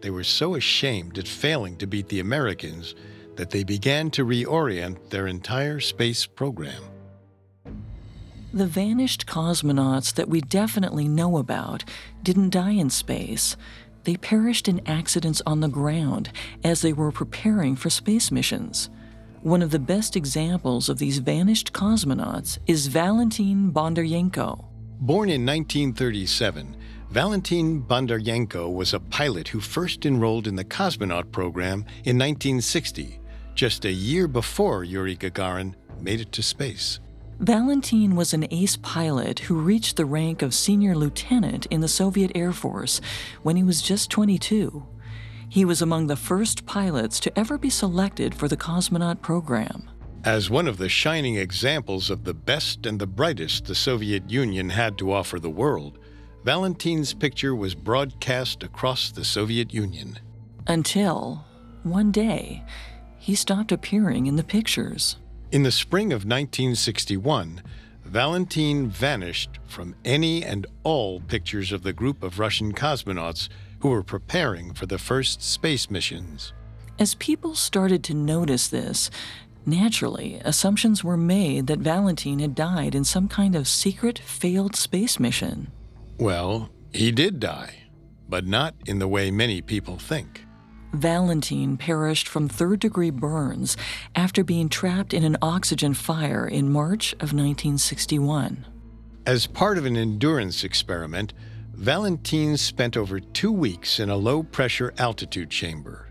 They 0.00 0.10
were 0.10 0.22
so 0.22 0.54
ashamed 0.54 1.18
at 1.18 1.26
failing 1.26 1.76
to 1.78 1.88
beat 1.88 2.08
the 2.08 2.20
Americans 2.20 2.94
that 3.34 3.50
they 3.50 3.64
began 3.64 4.10
to 4.12 4.24
reorient 4.24 5.10
their 5.10 5.26
entire 5.26 5.80
space 5.80 6.24
program. 6.24 6.84
The 8.52 8.66
vanished 8.66 9.26
cosmonauts 9.26 10.14
that 10.14 10.28
we 10.28 10.40
definitely 10.40 11.08
know 11.08 11.36
about 11.36 11.84
didn't 12.22 12.50
die 12.50 12.72
in 12.72 12.90
space. 12.90 13.56
They 14.04 14.16
perished 14.16 14.68
in 14.68 14.86
accidents 14.86 15.42
on 15.46 15.60
the 15.60 15.68
ground 15.68 16.30
as 16.62 16.82
they 16.82 16.92
were 16.92 17.12
preparing 17.12 17.74
for 17.74 17.90
space 17.90 18.30
missions. 18.30 18.88
One 19.42 19.62
of 19.62 19.70
the 19.70 19.78
best 19.78 20.16
examples 20.16 20.90
of 20.90 20.98
these 20.98 21.16
vanished 21.16 21.72
cosmonauts 21.72 22.58
is 22.66 22.88
Valentin 22.88 23.72
Bondarenko. 23.72 24.66
Born 25.00 25.30
in 25.30 25.46
1937, 25.46 26.76
Valentin 27.08 27.82
Bondarenko 27.82 28.70
was 28.70 28.92
a 28.92 29.00
pilot 29.00 29.48
who 29.48 29.60
first 29.60 30.04
enrolled 30.04 30.46
in 30.46 30.56
the 30.56 30.64
cosmonaut 30.64 31.32
program 31.32 31.86
in 32.04 32.18
1960, 32.18 33.18
just 33.54 33.86
a 33.86 33.90
year 33.90 34.28
before 34.28 34.84
Yuri 34.84 35.16
Gagarin 35.16 35.74
made 36.02 36.20
it 36.20 36.32
to 36.32 36.42
space. 36.42 37.00
Valentin 37.38 38.16
was 38.16 38.34
an 38.34 38.46
ace 38.50 38.76
pilot 38.76 39.38
who 39.38 39.54
reached 39.54 39.96
the 39.96 40.04
rank 40.04 40.42
of 40.42 40.52
senior 40.52 40.94
lieutenant 40.94 41.64
in 41.70 41.80
the 41.80 41.88
Soviet 41.88 42.30
Air 42.34 42.52
Force 42.52 43.00
when 43.42 43.56
he 43.56 43.62
was 43.62 43.80
just 43.80 44.10
22. 44.10 44.86
He 45.50 45.64
was 45.64 45.82
among 45.82 46.06
the 46.06 46.14
first 46.14 46.64
pilots 46.64 47.18
to 47.20 47.36
ever 47.36 47.58
be 47.58 47.70
selected 47.70 48.36
for 48.36 48.46
the 48.46 48.56
cosmonaut 48.56 49.20
program. 49.20 49.90
As 50.22 50.48
one 50.48 50.68
of 50.68 50.76
the 50.76 50.88
shining 50.88 51.34
examples 51.34 52.08
of 52.08 52.22
the 52.22 52.34
best 52.34 52.86
and 52.86 53.00
the 53.00 53.06
brightest 53.08 53.64
the 53.64 53.74
Soviet 53.74 54.30
Union 54.30 54.70
had 54.70 54.96
to 54.98 55.12
offer 55.12 55.40
the 55.40 55.50
world, 55.50 55.98
Valentin's 56.44 57.12
picture 57.12 57.52
was 57.52 57.74
broadcast 57.74 58.62
across 58.62 59.10
the 59.10 59.24
Soviet 59.24 59.74
Union. 59.74 60.20
Until, 60.68 61.44
one 61.82 62.12
day, 62.12 62.62
he 63.18 63.34
stopped 63.34 63.72
appearing 63.72 64.26
in 64.26 64.36
the 64.36 64.44
pictures. 64.44 65.16
In 65.50 65.64
the 65.64 65.72
spring 65.72 66.12
of 66.12 66.24
1961, 66.24 67.60
Valentin 68.04 68.88
vanished 68.88 69.58
from 69.66 69.96
any 70.04 70.44
and 70.44 70.66
all 70.84 71.20
pictures 71.20 71.72
of 71.72 71.82
the 71.82 71.92
group 71.92 72.22
of 72.22 72.38
Russian 72.38 72.72
cosmonauts 72.72 73.48
who 73.80 73.88
were 73.90 74.02
preparing 74.02 74.72
for 74.74 74.86
the 74.86 74.98
first 74.98 75.42
space 75.42 75.90
missions. 75.90 76.52
As 76.98 77.14
people 77.14 77.54
started 77.54 78.04
to 78.04 78.14
notice 78.14 78.68
this, 78.68 79.10
naturally, 79.64 80.40
assumptions 80.44 81.02
were 81.02 81.16
made 81.16 81.66
that 81.66 81.78
Valentin 81.78 82.38
had 82.40 82.54
died 82.54 82.94
in 82.94 83.04
some 83.04 83.28
kind 83.28 83.56
of 83.56 83.66
secret, 83.66 84.18
failed 84.18 84.76
space 84.76 85.18
mission. 85.18 85.72
Well, 86.18 86.70
he 86.92 87.10
did 87.10 87.40
die, 87.40 87.84
but 88.28 88.46
not 88.46 88.74
in 88.86 88.98
the 88.98 89.08
way 89.08 89.30
many 89.30 89.62
people 89.62 89.98
think. 89.98 90.44
Valentin 90.92 91.76
perished 91.76 92.28
from 92.28 92.48
third 92.48 92.80
degree 92.80 93.10
burns 93.10 93.76
after 94.16 94.42
being 94.42 94.68
trapped 94.68 95.14
in 95.14 95.24
an 95.24 95.36
oxygen 95.40 95.94
fire 95.94 96.46
in 96.46 96.70
March 96.70 97.12
of 97.14 97.32
1961. 97.32 98.66
As 99.24 99.46
part 99.46 99.78
of 99.78 99.86
an 99.86 99.96
endurance 99.96 100.64
experiment, 100.64 101.32
Valentin 101.80 102.58
spent 102.58 102.94
over 102.94 103.18
two 103.18 103.50
weeks 103.50 104.00
in 104.00 104.10
a 104.10 104.16
low 104.16 104.42
pressure 104.42 104.92
altitude 104.98 105.48
chamber. 105.48 106.10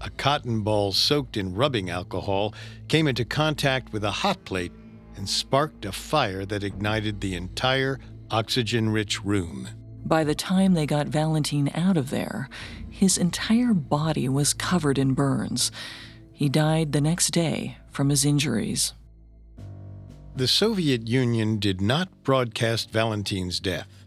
A 0.00 0.08
cotton 0.08 0.62
ball 0.62 0.90
soaked 0.90 1.36
in 1.36 1.54
rubbing 1.54 1.90
alcohol 1.90 2.54
came 2.88 3.06
into 3.06 3.26
contact 3.26 3.92
with 3.92 4.04
a 4.04 4.10
hot 4.10 4.42
plate 4.46 4.72
and 5.16 5.28
sparked 5.28 5.84
a 5.84 5.92
fire 5.92 6.46
that 6.46 6.64
ignited 6.64 7.20
the 7.20 7.34
entire 7.34 8.00
oxygen 8.30 8.88
rich 8.88 9.22
room. 9.22 9.68
By 10.06 10.24
the 10.24 10.34
time 10.34 10.72
they 10.72 10.86
got 10.86 11.08
Valentin 11.08 11.70
out 11.74 11.98
of 11.98 12.08
there, 12.08 12.48
his 12.88 13.18
entire 13.18 13.74
body 13.74 14.30
was 14.30 14.54
covered 14.54 14.96
in 14.96 15.12
burns. 15.12 15.70
He 16.32 16.48
died 16.48 16.92
the 16.92 17.02
next 17.02 17.32
day 17.32 17.76
from 17.90 18.08
his 18.08 18.24
injuries. 18.24 18.94
The 20.34 20.48
Soviet 20.48 21.06
Union 21.06 21.58
did 21.58 21.82
not 21.82 22.08
broadcast 22.24 22.90
Valentin's 22.90 23.60
death. 23.60 24.05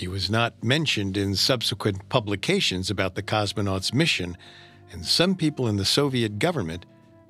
He 0.00 0.08
was 0.08 0.30
not 0.30 0.64
mentioned 0.64 1.18
in 1.18 1.34
subsequent 1.34 2.08
publications 2.08 2.88
about 2.88 3.16
the 3.16 3.22
cosmonauts' 3.22 3.92
mission, 3.92 4.34
and 4.90 5.04
some 5.04 5.34
people 5.34 5.68
in 5.68 5.76
the 5.76 5.84
Soviet 5.84 6.38
government 6.38 6.86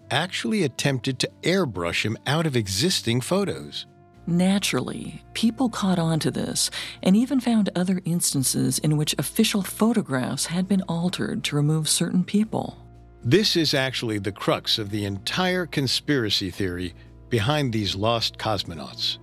actually 0.08 0.62
attempted 0.62 1.18
to 1.18 1.30
airbrush 1.42 2.04
him 2.04 2.16
out 2.28 2.46
of 2.46 2.54
existing 2.54 3.22
photos. 3.22 3.86
Naturally, 4.28 5.24
people 5.34 5.68
caught 5.68 5.98
on 5.98 6.20
to 6.20 6.30
this 6.30 6.70
and 7.02 7.16
even 7.16 7.40
found 7.40 7.70
other 7.74 8.02
instances 8.04 8.78
in 8.78 8.96
which 8.96 9.16
official 9.18 9.62
photographs 9.62 10.46
had 10.46 10.68
been 10.68 10.82
altered 10.82 11.42
to 11.42 11.56
remove 11.56 11.88
certain 11.88 12.22
people. 12.22 12.78
This 13.24 13.56
is 13.56 13.74
actually 13.74 14.18
the 14.18 14.30
crux 14.30 14.78
of 14.78 14.90
the 14.90 15.06
entire 15.06 15.66
conspiracy 15.66 16.52
theory 16.52 16.94
behind 17.30 17.72
these 17.72 17.96
lost 17.96 18.38
cosmonauts. 18.38 19.18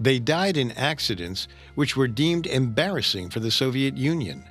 They 0.00 0.18
died 0.18 0.56
in 0.56 0.72
accidents 0.72 1.48
which 1.74 1.96
were 1.96 2.08
deemed 2.08 2.46
embarrassing 2.46 3.30
for 3.30 3.40
the 3.40 3.50
Soviet 3.50 3.96
Union. 3.96 4.44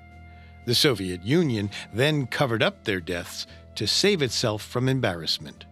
The 0.66 0.76
Soviet 0.76 1.24
Union 1.24 1.70
then 1.94 2.28
covered 2.28 2.62
up 2.62 2.84
their 2.84 3.00
deaths 3.00 3.48
to 3.76 3.88
save 3.88 4.22
itself 4.22 4.62
from 4.62 4.88
embarrassment. 4.88 5.66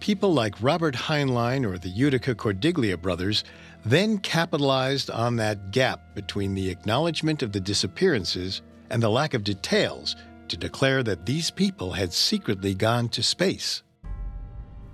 People 0.00 0.32
like 0.32 0.62
Robert 0.62 0.94
Heinlein 0.94 1.64
or 1.64 1.78
the 1.78 1.92
Judica 1.92 2.34
Cordiglia 2.34 2.96
brothers 2.96 3.44
then 3.84 4.18
capitalized 4.18 5.10
on 5.10 5.36
that 5.36 5.70
gap 5.70 6.14
between 6.14 6.54
the 6.54 6.70
acknowledgement 6.70 7.42
of 7.42 7.52
the 7.52 7.60
disappearances 7.60 8.62
and 8.90 9.02
the 9.02 9.08
lack 9.08 9.34
of 9.34 9.44
details 9.44 10.16
to 10.48 10.56
declare 10.56 11.02
that 11.02 11.26
these 11.26 11.50
people 11.50 11.92
had 11.92 12.12
secretly 12.12 12.74
gone 12.74 13.08
to 13.10 13.22
space. 13.22 13.82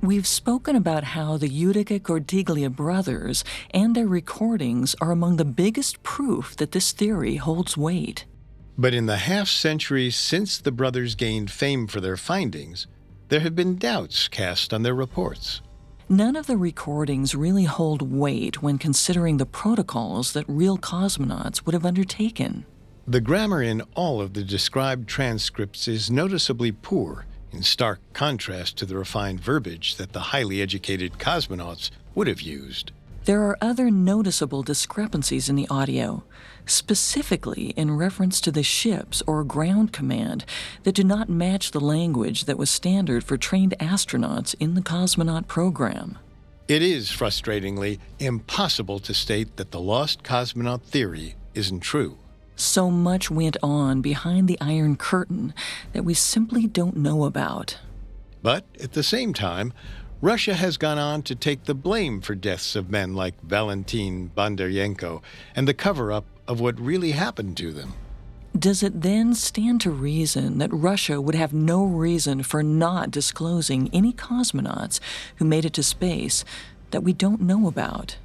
We've 0.03 0.27
spoken 0.27 0.77
about 0.77 1.05
how 1.05 1.37
the 1.37 1.49
Judica 1.49 2.01
Cordiglia 2.01 2.71
brothers 2.71 3.43
and 3.71 3.97
their 3.97 4.07
recordings 4.07 4.95
are 5.01 5.11
among 5.11 5.37
the 5.37 5.45
biggest 5.45 6.03
proof 6.03 6.55
that 6.57 6.73
this 6.73 6.93
theory 6.93 7.37
holds 7.37 7.77
weight. 7.77 8.27
But 8.77 8.93
in 8.93 9.07
the 9.07 9.17
half 9.17 9.49
century 9.49 10.11
since 10.11 10.59
the 10.59 10.71
brothers 10.71 11.15
gained 11.15 11.51
fame 11.51 11.87
for 11.87 12.01
their 12.01 12.19
findings, 12.19 12.87
there 13.31 13.41
have 13.41 13.57
been 13.57 13.77
doubts 13.77 14.29
cast 14.29 14.75
on 14.75 14.83
their 14.83 14.95
reports. 14.95 15.63
None 16.09 16.37
of 16.37 16.47
the 16.47 16.59
recordings 16.59 17.35
really 17.35 17.65
hold 17.65 18.13
weight 18.13 18.63
when 18.63 18.79
considering 18.79 19.39
the 19.39 19.47
protocols 19.47 20.35
that 20.35 20.45
real 20.47 20.79
cosmonauts 20.79 21.65
would 21.65 21.73
have 21.73 21.87
undertaken. 21.87 22.67
The 23.09 23.21
grammar 23.21 23.63
in 23.63 23.83
all 23.95 24.21
of 24.21 24.35
the 24.35 24.45
described 24.45 25.09
transcripts 25.09 25.89
is 25.89 26.11
noticeably 26.11 26.71
poor, 26.71 27.25
in 27.53 27.63
stark 27.63 28.01
contrast 28.13 28.77
to 28.77 28.87
the 28.87 28.97
refined 28.97 29.41
verbiage 29.41 29.97
that 29.97 30.13
the 30.13 30.21
highly 30.21 30.61
educated 30.61 31.15
cosmonauts 31.15 31.91
would 32.15 32.27
have 32.27 32.41
used. 32.41 32.93
There 33.27 33.43
are 33.43 33.59
other 33.61 33.91
noticeable 33.91 34.63
discrepancies 34.63 35.49
in 35.49 35.57
the 35.57 35.67
audio, 35.69 36.23
specifically 36.65 37.71
in 37.71 37.97
reference 37.97 38.41
to 38.43 38.53
the 38.53 38.63
ships 38.63 39.23
or 39.27 39.43
ground 39.43 39.93
command 39.93 40.45
that 40.85 40.95
do 40.95 41.03
not 41.03 41.29
match 41.29 41.73
the 41.73 41.81
language 41.81 42.45
that 42.45 42.57
was 42.57 42.71
standard 42.71 43.25
for 43.25 43.37
trained 43.37 43.75
astronauts 43.81 44.55
in 44.61 44.75
the 44.75 44.81
cosmonaut 44.81 45.49
program. 45.49 46.19
It 46.69 46.83
is 46.83 47.09
frustratingly 47.09 47.99
impossible 48.19 49.01
to 49.01 49.15
state 49.15 49.57
that 49.57 49.73
the 49.73 49.81
lost 49.81 50.23
cosmonaut 50.23 50.83
theory 50.83 51.35
isn't 51.55 51.81
true. 51.81 52.19
So 52.57 52.91
much 52.91 53.31
went 53.31 53.59
on 53.63 54.01
behind 54.01 54.49
the 54.49 54.59
Iron 54.61 54.97
Curtain 54.97 55.53
that 55.93 56.05
we 56.05 56.15
simply 56.15 56.67
don't 56.67 56.97
know 56.97 57.25
about. 57.25 57.79
But 58.43 58.65
at 58.83 58.93
the 58.93 59.03
same 59.03 59.35
time, 59.35 59.75
Russia 60.23 60.55
has 60.55 60.79
gone 60.79 60.99
on 60.99 61.23
to 61.25 61.35
take 61.35 61.65
the 61.65 61.75
blame 61.75 62.23
for 62.23 62.35
deaths 62.35 62.75
of 62.75 62.91
men 62.91 63.15
like 63.15 63.39
Valentin 63.43 64.31
Bondarenko 64.35 65.23
and 65.55 65.69
the 65.69 65.75
cover 65.75 66.11
up 66.11 66.25
of 66.49 66.59
what 66.59 66.81
really 66.81 67.11
happened 67.11 67.59
to 67.59 67.73
them. 67.73 67.93
Does 68.59 68.83
it 68.83 69.03
then 69.03 69.35
stand 69.35 69.83
to 69.83 69.91
reason 69.91 70.57
that 70.59 70.73
Russia 70.73 71.21
would 71.21 71.35
have 71.35 71.53
no 71.53 71.85
reason 71.85 72.43
for 72.43 72.63
not 72.63 73.11
disclosing 73.11 73.91
any 73.93 74.15
cosmonauts 74.15 74.99
who 75.37 75.45
made 75.45 75.67
it 75.67 75.75
to 75.75 75.83
space 75.83 76.43
that 76.91 77.03
we 77.03 77.13
don't 77.13 77.43
know 77.43 77.69
about? 77.69 78.17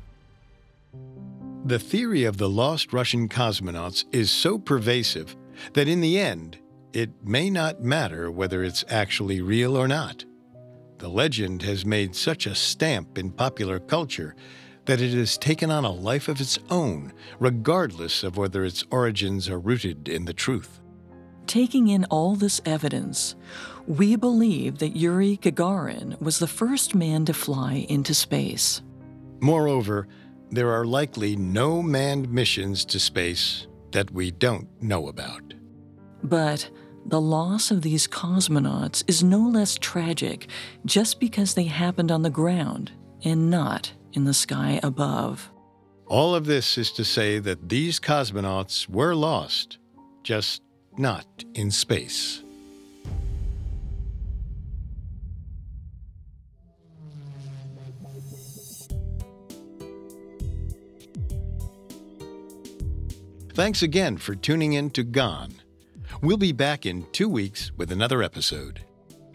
The 1.64 1.78
theory 1.78 2.24
of 2.24 2.38
the 2.38 2.50
lost 2.50 2.92
Russian 2.92 3.30
cosmonauts 3.30 4.06
is 4.12 4.32
so 4.32 4.58
pervasive 4.58 5.36
that 5.74 5.88
in 5.88 6.02
the 6.02 6.18
end, 6.18 6.58
it 6.92 7.12
may 7.24 7.52
not 7.52 7.84
matter 7.84 8.32
whether 8.32 8.64
it's 8.64 8.84
actually 8.90 9.42
real 9.42 9.78
or 9.78 9.88
not. 9.88 10.26
The 10.98 11.08
legend 11.08 11.62
has 11.62 11.86
made 11.86 12.16
such 12.16 12.48
a 12.48 12.56
stamp 12.56 13.20
in 13.20 13.32
popular 13.32 13.80
culture 13.80 14.36
that 14.86 15.02
it 15.02 15.14
has 15.14 15.38
taken 15.38 15.70
on 15.70 15.86
a 15.86 15.92
life 15.92 16.28
of 16.28 16.42
its 16.42 16.58
own, 16.72 17.14
regardless 17.40 18.24
of 18.24 18.38
whether 18.38 18.66
its 18.66 18.84
origins 18.90 19.48
are 19.48 19.60
rooted 19.60 20.10
in 20.10 20.26
the 20.26 20.34
truth. 20.34 20.80
Taking 21.46 21.90
in 21.90 22.06
all 22.06 22.36
this 22.36 22.60
evidence, 22.66 23.36
we 23.86 24.16
believe 24.16 24.80
that 24.80 24.98
Yuri 24.98 25.38
Gagarin 25.38 26.20
was 26.20 26.40
the 26.40 26.48
first 26.48 26.96
man 26.96 27.26
to 27.26 27.34
fly 27.34 27.86
into 27.88 28.16
space. 28.16 28.82
Moreover, 29.42 30.08
there 30.52 30.70
are 30.70 30.86
likely 30.86 31.36
no 31.36 31.82
manned 31.82 32.30
missions 32.32 32.86
to 32.86 33.00
space 33.00 33.68
that 33.92 34.12
we 34.12 34.32
don't 34.32 34.68
know 34.82 35.08
about. 35.08 35.54
But 36.24 36.70
the 37.06 37.22
loss 37.22 37.72
of 37.72 37.82
these 37.82 38.08
cosmonauts 38.08 39.04
is 39.08 39.24
no 39.24 39.40
less 39.40 39.78
tragic 39.78 40.48
just 40.86 41.20
because 41.20 41.54
they 41.54 41.64
happened 41.64 42.12
on 42.12 42.22
the 42.22 42.30
ground 42.30 42.92
and 43.24 43.50
not 43.50 43.92
in 44.14 44.26
the 44.26 44.34
sky 44.34 44.80
above. 44.84 45.50
All 46.08 46.36
of 46.36 46.46
this 46.46 46.78
is 46.78 46.92
to 46.94 47.06
say 47.06 47.40
that 47.40 47.70
these 47.70 48.00
cosmonauts 48.00 48.88
were 48.90 49.16
lost, 49.16 49.78
just 50.24 50.62
not 50.98 51.26
in 51.54 51.72
space. 51.72 52.41
Thanks 63.62 63.84
again 63.84 64.18
for 64.18 64.34
tuning 64.34 64.74
in 64.74 64.90
to 64.90 65.04
Gone. 65.04 65.54
We'll 66.24 66.36
be 66.36 66.52
back 66.52 66.88
in 66.88 67.06
two 67.12 67.30
weeks 67.30 67.72
with 67.78 67.92
another 67.92 68.24
episode. 68.24 68.84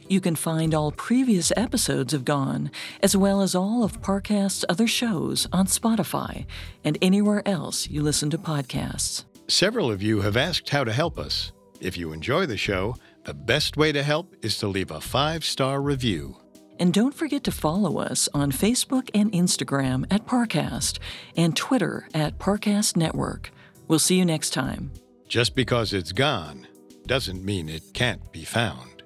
You 0.08 0.20
can 0.20 0.34
find 0.34 0.74
all 0.74 0.90
previous 0.90 1.52
episodes 1.56 2.12
of 2.12 2.24
Gone, 2.24 2.72
as 3.04 3.16
well 3.16 3.40
as 3.40 3.54
all 3.54 3.84
of 3.84 4.02
Parcast's 4.02 4.64
other 4.68 4.88
shows 4.88 5.46
on 5.52 5.66
Spotify 5.66 6.44
and 6.82 6.98
anywhere 7.00 7.46
else 7.46 7.88
you 7.88 8.02
listen 8.02 8.28
to 8.30 8.36
podcasts. 8.36 9.26
Several 9.46 9.92
of 9.92 10.02
you 10.02 10.22
have 10.22 10.36
asked 10.36 10.70
how 10.70 10.82
to 10.82 10.92
help 10.92 11.20
us. 11.20 11.52
If 11.80 11.96
you 11.96 12.12
enjoy 12.12 12.46
the 12.46 12.56
show, 12.56 12.96
the 13.22 13.32
best 13.32 13.76
way 13.76 13.92
to 13.92 14.02
help 14.02 14.34
is 14.42 14.58
to 14.58 14.66
leave 14.66 14.90
a 14.90 15.00
five 15.00 15.44
star 15.44 15.80
review. 15.80 16.36
And 16.80 16.92
don't 16.92 17.14
forget 17.14 17.44
to 17.44 17.52
follow 17.52 18.00
us 18.00 18.28
on 18.34 18.50
Facebook 18.50 19.08
and 19.14 19.30
Instagram 19.30 20.04
at 20.10 20.26
Parcast 20.26 20.98
and 21.36 21.56
Twitter 21.56 22.08
at 22.12 22.40
Parcast 22.40 22.96
Network. 22.96 23.52
We'll 23.88 23.98
see 23.98 24.16
you 24.16 24.24
next 24.24 24.50
time. 24.50 24.90
Just 25.28 25.54
because 25.54 25.92
it's 25.92 26.12
gone 26.12 26.66
doesn't 27.06 27.44
mean 27.44 27.68
it 27.68 27.82
can't 27.94 28.32
be 28.32 28.44
found. 28.44 29.02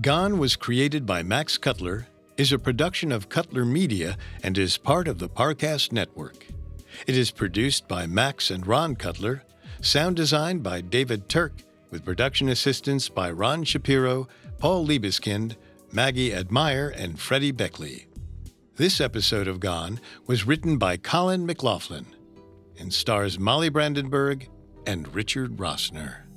Gone 0.00 0.38
was 0.38 0.56
created 0.56 1.06
by 1.06 1.22
Max 1.22 1.56
Cutler, 1.56 2.06
is 2.36 2.52
a 2.52 2.58
production 2.58 3.12
of 3.12 3.28
Cutler 3.28 3.64
Media, 3.64 4.16
and 4.42 4.56
is 4.56 4.76
part 4.76 5.06
of 5.06 5.18
the 5.18 5.28
Parcast 5.28 5.92
Network. 5.92 6.46
It 7.06 7.16
is 7.16 7.30
produced 7.30 7.86
by 7.86 8.06
Max 8.06 8.50
and 8.50 8.66
Ron 8.66 8.96
Cutler, 8.96 9.44
sound 9.80 10.16
designed 10.16 10.62
by 10.62 10.80
David 10.80 11.28
Turk, 11.28 11.52
with 11.90 12.04
production 12.04 12.48
assistance 12.48 13.08
by 13.08 13.30
Ron 13.30 13.62
Shapiro, 13.62 14.28
Paul 14.58 14.86
Liebeskind, 14.86 15.56
Maggie 15.92 16.34
Admire, 16.34 16.92
and 16.96 17.20
Freddie 17.20 17.52
Beckley. 17.52 18.06
This 18.76 19.00
episode 19.00 19.46
of 19.46 19.60
Gone 19.60 20.00
was 20.26 20.46
written 20.46 20.78
by 20.78 20.96
Colin 20.96 21.46
McLaughlin 21.46 22.06
and 22.80 22.92
stars 22.92 23.38
Molly 23.38 23.68
Brandenburg 23.68 24.48
and 24.86 25.14
Richard 25.14 25.56
Rossner. 25.56 26.29